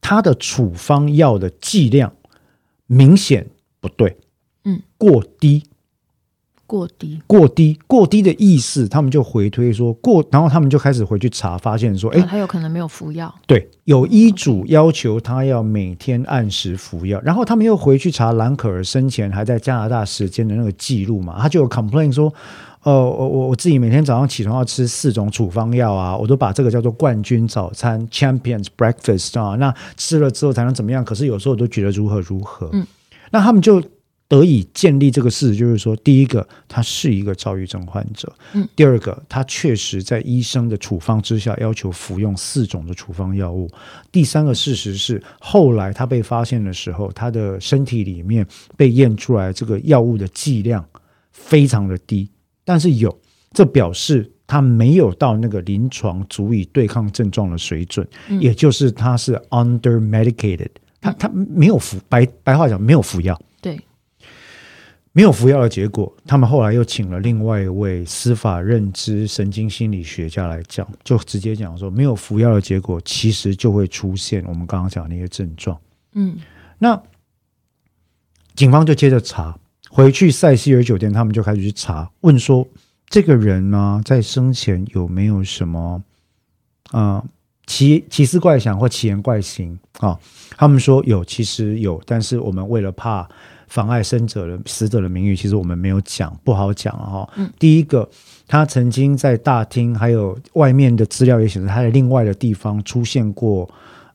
[0.00, 2.12] 他的处方药的剂量
[2.86, 3.46] 明显
[3.80, 4.16] 不对，
[4.64, 5.64] 嗯，过低，
[6.66, 22.32] 过低，过低，过低的意思，他们就回推说过，然后他们就开始回去查，发现说，哎，他有可能没有服药，对，有医嘱要求他要每天按时服药，然后他们又回去查兰可儿生前还在加拿大时间的那个记录嘛，他就有 complain 说。
[22.86, 29.56] 哦，我我我自己每天早上起床要吃四种处方药啊，我都把这个叫做冠军早餐 （Champions Breakfast） 啊。
[29.56, 31.04] 那吃了之后才能怎么样？
[31.04, 32.70] 可是有时候我都觉得如何如何。
[32.72, 32.86] 嗯，
[33.32, 33.82] 那他们就
[34.28, 43.66] 得以建立这个事实，就是说，第一个，他是一个躁郁症患者；嗯，第二个，他确实在医生的处方之下要求服用四种的处方药物；
[44.12, 50.84] 第三个事实是，后来他被发现的时候，他的身体里面被验出来这个药物的剂量
[51.32, 52.28] 非常的低。
[52.66, 53.16] 但是有，
[53.52, 58.04] 这表示他没有到那个临床足以对抗症状的水准，
[58.40, 63.80] 也就是他是 under medicated，他他没有服白白话讲没有服药，对，
[65.12, 75.78] 没有服药的结果，他们后来又请了另外一位司法认知神经心理学家来讲，就直接讲说，没有服药的结果，其实就会出现我们刚刚讲那些症状。
[76.14, 76.36] 嗯，
[76.78, 77.00] 那
[78.56, 79.56] 警方就接着查。
[79.96, 82.68] 回去塞西尔酒店，他们就开始去查，问说
[83.08, 86.02] 这个人呢，在生前有没有什么
[86.90, 87.24] 啊
[87.64, 90.20] 奇奇思怪想或奇言怪行啊？
[90.50, 93.26] 他们说有，其实有，但是我们为了怕
[93.68, 97.26] 妨碍生者的死者的名誉，其实我们没有讲，不好讲哈。
[97.58, 98.06] 第一个，
[98.46, 103.66] 他曾经在大厅还有外面的资料也显示，他在另外的地方出现过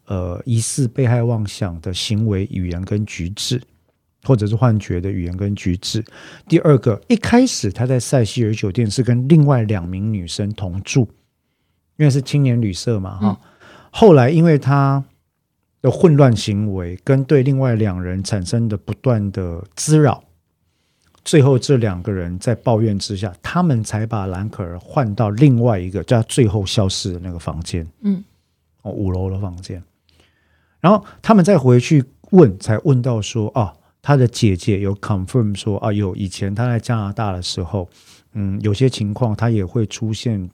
[0.05, 3.59] 呃疑似被害妄想的行为、语言跟举止。
[4.23, 6.03] 或者是幻觉的语言跟举止。
[6.47, 11.07] 第二个，一开始他在塞西尔酒店是跟另外两名女生同住，
[11.97, 13.39] 因为是青年旅社嘛，哈。
[13.91, 15.03] 后来因为他
[15.81, 20.23] 的混乱行为跟对另外两人产生的不断的滋扰。
[21.23, 28.23] 最后，这两个人在抱怨之下，他们才把兰可儿换到另外一个叫最后消失的那个房间，嗯，
[28.81, 29.83] 哦，五楼的房间。
[30.79, 33.71] 然后他们再回去问，才问到说，啊，
[34.01, 37.89] 他的姐姐有 confirm 说，啊，有以前他在加拿大的时候，
[38.33, 40.49] 嗯，有些情况他也会出现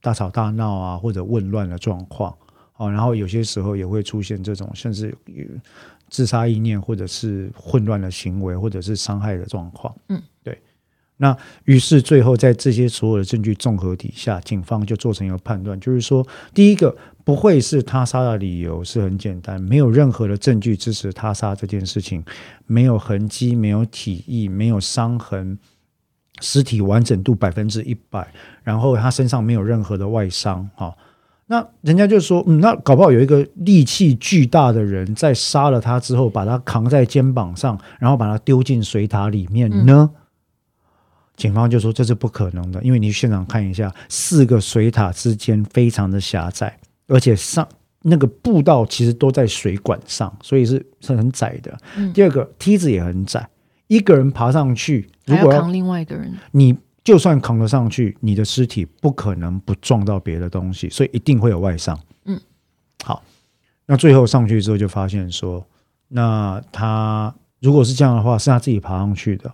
[0.00, 2.36] 大吵大闹啊，或者混乱的状况，
[2.76, 5.16] 哦，然后有些时候也会出现这种，甚至。
[6.12, 9.94] 自杀意念，或者是混乱的行为，或者是伤害的状况。
[10.08, 10.60] 嗯，对。
[11.18, 16.96] 那于是最后在这些所有的证据综合底下，警方就做成一个判断，就是说，第一个
[17.30, 22.24] 不会是他杀的理由是很简单，没有任何的证据支持他杀这件事情，
[22.66, 25.56] 没有痕迹，没有体液，没有伤痕，
[26.40, 28.26] 尸体完整度百分之一百，
[28.64, 30.92] 然后他身上没有任何的外伤，哈。
[31.46, 40.10] 那人家就说，嗯，那搞不好有一个力气巨大的人在杀了他之后，把他扛在肩膀上，然后把他丢进水塔里面呢？
[41.36, 46.76] 警方就说这是不可能的，因为你去现场看一下，四个水塔之间非常的狭窄，
[47.10, 47.68] 而且上
[48.02, 51.78] 那个步道其实都在水管上，所以是是很窄的。
[52.14, 53.46] 第二个梯子也很窄，
[53.88, 56.76] 一个人爬上去，如果扛另外一个人，你。
[57.02, 61.98] 就算扛得上去，你的尸体不可能不撞到别的东西，所以一定会有外伤。
[62.26, 62.38] 嗯，
[63.02, 63.24] 好，
[63.86, 65.66] 那最后上去之后就发现说，
[66.08, 69.50] 那他如果是这样的话，是他自己爬上去的，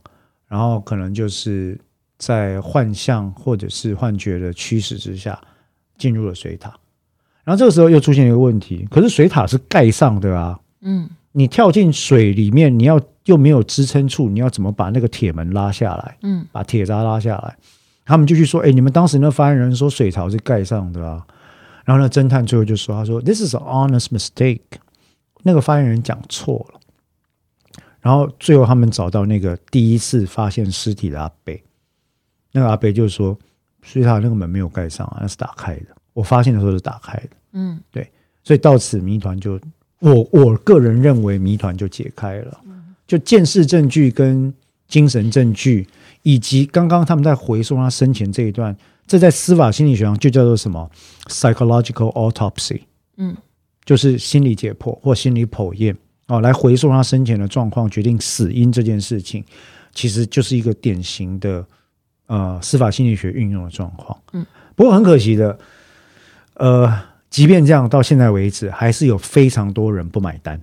[0.49, 1.81] 然后可能就是
[2.19, 5.41] 在幻象或者是幻觉的驱使之下
[5.97, 6.77] 进入了水塔，
[7.47, 13.01] 然后这个时候又出现一个问题，可是水塔是盖上的啊，嗯，你跳进水里面，你要。
[13.27, 16.17] 又没有支撑处，你要怎么把那个铁门拉下来？
[16.23, 17.57] 嗯，把铁闸拉下来。
[18.05, 21.27] 他们就去说：“哎，你们当时那发言人说水槽是盖上的啊。”
[21.85, 24.61] 然后呢，侦探最后就说：“他说 This is an honest mistake。”
[25.43, 26.79] 那个发言人讲错了。
[28.01, 31.61] 然后最后他们找到那个第一次发现尸体的阿贝，
[32.53, 33.37] 那个阿贝就说
[33.83, 35.96] ：“水塔那个门没有盖上啊，那是打开的。
[36.17, 38.11] 我发现的时候是打开的。”嗯，对。
[38.43, 39.61] 所以到此谜团就
[39.99, 42.61] 我我个人认为谜团就解开了。
[43.07, 44.53] 就见识证据跟
[44.89, 45.87] 精神证据，
[46.23, 50.91] 以及刚刚他们在回溯他生前这一段，这在司法心理学上就叫做什么
[51.29, 52.81] psychological autopsy，
[53.17, 53.37] 嗯，
[53.85, 55.97] 就是心理解剖或心理剖验
[56.27, 59.45] 哦，来回溯他生前的状况，决定死因这件事情，
[59.95, 61.65] 其实就是一个典型的
[62.27, 64.21] 呃司法心理学运用的状况。
[64.33, 64.45] 嗯，
[64.75, 65.57] 不过很可惜的，
[66.59, 70.61] 呃，即便这样，到现在为止，还是有非常多人不买单。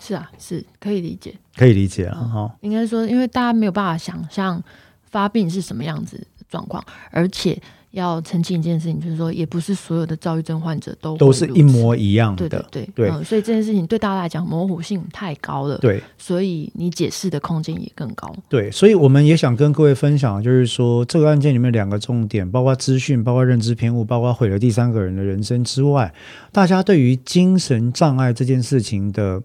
[0.00, 2.18] 是啊，是可以理解，可以理解啊。
[2.18, 2.56] 哈。
[2.60, 4.62] 应该说，因为大家没有办法想象
[5.02, 7.60] 发病是什么样子状况，而且
[7.98, 12.48] 要澄清一件事情，就是说，也不是所有的躁郁症患者都都是一模一样的。
[12.48, 15.76] 对对对，嗯，所以这件事情对大家来讲模糊性太高了。
[15.78, 18.34] 对，所以你解释的空间也更高。
[18.48, 26.14] 对，所以我们也想跟各位分享，就是说这个案件里面两个重点，包括资讯，包括认知偏误，包括毁了第三个人的人生之外，
[26.52, 29.42] 大家对于精神障碍这件事情的。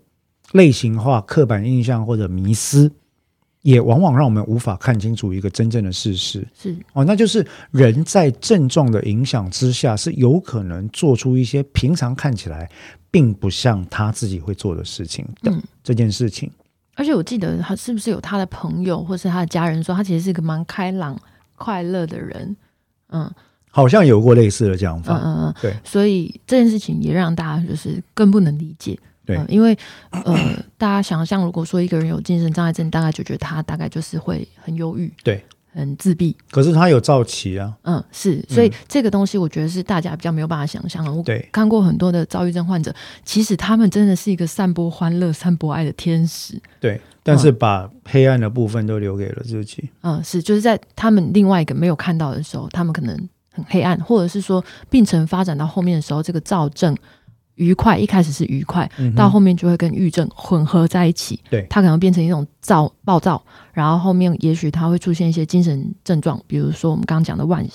[0.52, 2.92] 类型化、刻板印象或者迷思，
[3.64, 6.48] 也往往让我们无法看清楚一个真正的事实。
[6.54, 12.70] 是哦，那就是人在症状的影响之下，是有可能做出一些平常看起来
[13.10, 15.52] 并不像他自己会做的事情的
[15.84, 16.52] 这件事情。
[16.96, 21.20] 而且我记得他是不是有他的朋友或是他的家人说，他其实是一个蛮开朗、
[21.56, 22.56] 快乐的人。
[23.10, 23.32] 嗯，
[23.72, 25.20] 好像有过类似的讲法。
[25.24, 25.74] 嗯嗯，对。
[25.84, 29.00] 所以这件事情也让大家就是更不能理解。
[29.26, 29.78] 对，因为
[30.12, 30.36] 呃，
[30.78, 35.42] 大家想象，如果说一个人有精神障碍症，大概就觉得他大概就是会很忧郁，对，
[35.74, 36.36] 很自闭。
[36.52, 41.14] 可是他有躁期啊，嗯，是，所以这个东西我觉得是大家比较没有办法想象的。
[41.14, 42.94] 我看过很多的躁郁症患者，
[43.24, 46.62] 其实他们真的是一个散播欢乐、散播爱的天使。
[46.82, 49.90] 对，但是把黑暗的部分都留给了自己。
[50.02, 53.18] 嗯，是，就是在他们另外一个没有看到的时候，他们可能
[53.54, 56.94] 很黑暗，或者是说病程发展到后面的时候，这个躁症。
[57.56, 61.40] 愉快一开始是愉快，到后面就会跟郁症混合在一起。
[61.50, 63.44] 对，它可能变成一种躁暴躁，
[63.74, 67.66] 然后后面也许它会出现一些精神症状，比如说我们刚刚讲的幻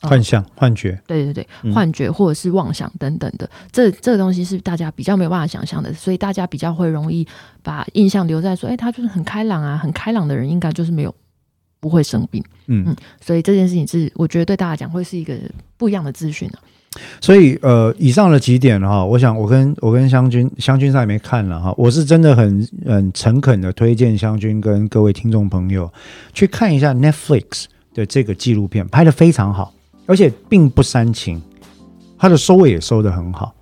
[0.00, 1.00] 幻象、幻觉。
[1.06, 7.26] 对对对，幻觉或者是妄想等等的，这这个东西是大家比较没有办法想象的，所以大家比较会容易
[7.62, 11.12] 把印象留在说，哎，他就是很开朗啊，很开朗的人应该就是没有
[11.80, 12.44] 不会生病。
[12.66, 15.34] 嗯嗯，所以这件事情是我觉得对大家讲会是一个
[15.76, 16.60] 不一样的资讯啊。
[17.20, 25.92] 所以呃，以上的几点哈，我想我跟我跟湘军，湘军上也没看了哈，我是真的很很诚恳的推荐湘军跟各位听众朋友
[26.32, 29.72] 去看一下 Netflix 的这个纪录片，拍的非常好，
[30.06, 31.40] 而且并不煽情，
[32.18, 33.54] 它的收尾也收的很好，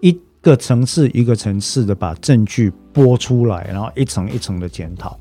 [0.00, 5.18] 一个层次一个层次的把证据播出来，然后一层一层的检讨，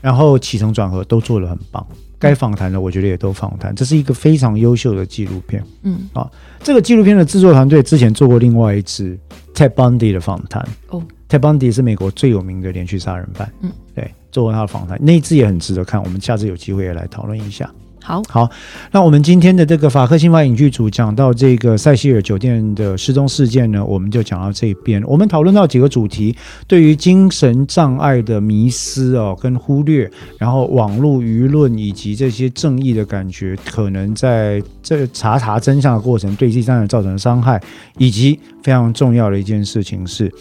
[0.00, 1.86] 然后起承转合都做得很棒。
[2.22, 5.60] 该访谈的，我觉得也都访谈，这是一个非常优秀的纪录片。
[5.82, 6.30] 嗯啊，
[6.62, 9.18] 这个纪录片的制作团队之前做过另外一支
[9.52, 10.64] Ted Bundy 的访谈。
[10.90, 13.52] 哦，Ted Bundy 是美国最有名的连续杀人犯。
[13.62, 16.00] 嗯，对，做过他的访谈，那一支也很值得看。
[16.00, 17.68] 我们下次有机会也来讨论一下。
[18.02, 18.50] 好好，
[18.90, 25.02] 那我们今天的这个法克新法影剧组讲到这个塞西尔酒店的失踪事件呢，我们就讲到这边。
[25.06, 26.34] 我们讨论到几个主题，
[26.66, 37.60] 对于精神障碍的迷失哦跟忽略，然后网络舆论以及这些正义的感觉，可能在这查查真相的过程对第三人造成伤害，
[37.98, 40.32] 以及非常重要的一件事情是。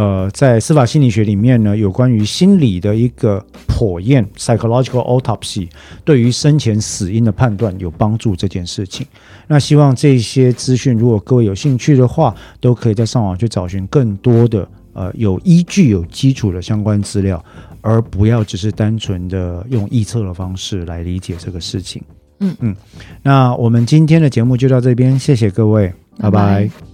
[0.00, 5.68] 呃，在司法心理学里面呢，有关于心理的一个剖验 （psychological autopsy）
[6.06, 9.06] 对于生前死因的判断有帮助这件事情。
[9.46, 17.44] 那希望这些资讯，如果各位有兴趣的话，都可以在上网去找寻更多的呃有依据、有基础的相关资料，
[17.82, 22.02] 而不要只是单纯的用臆测的方式来理解这个事情。
[22.38, 22.74] 嗯嗯，
[23.22, 26.89] 那我们今天的节目就到这边，谢谢各位，拜拜。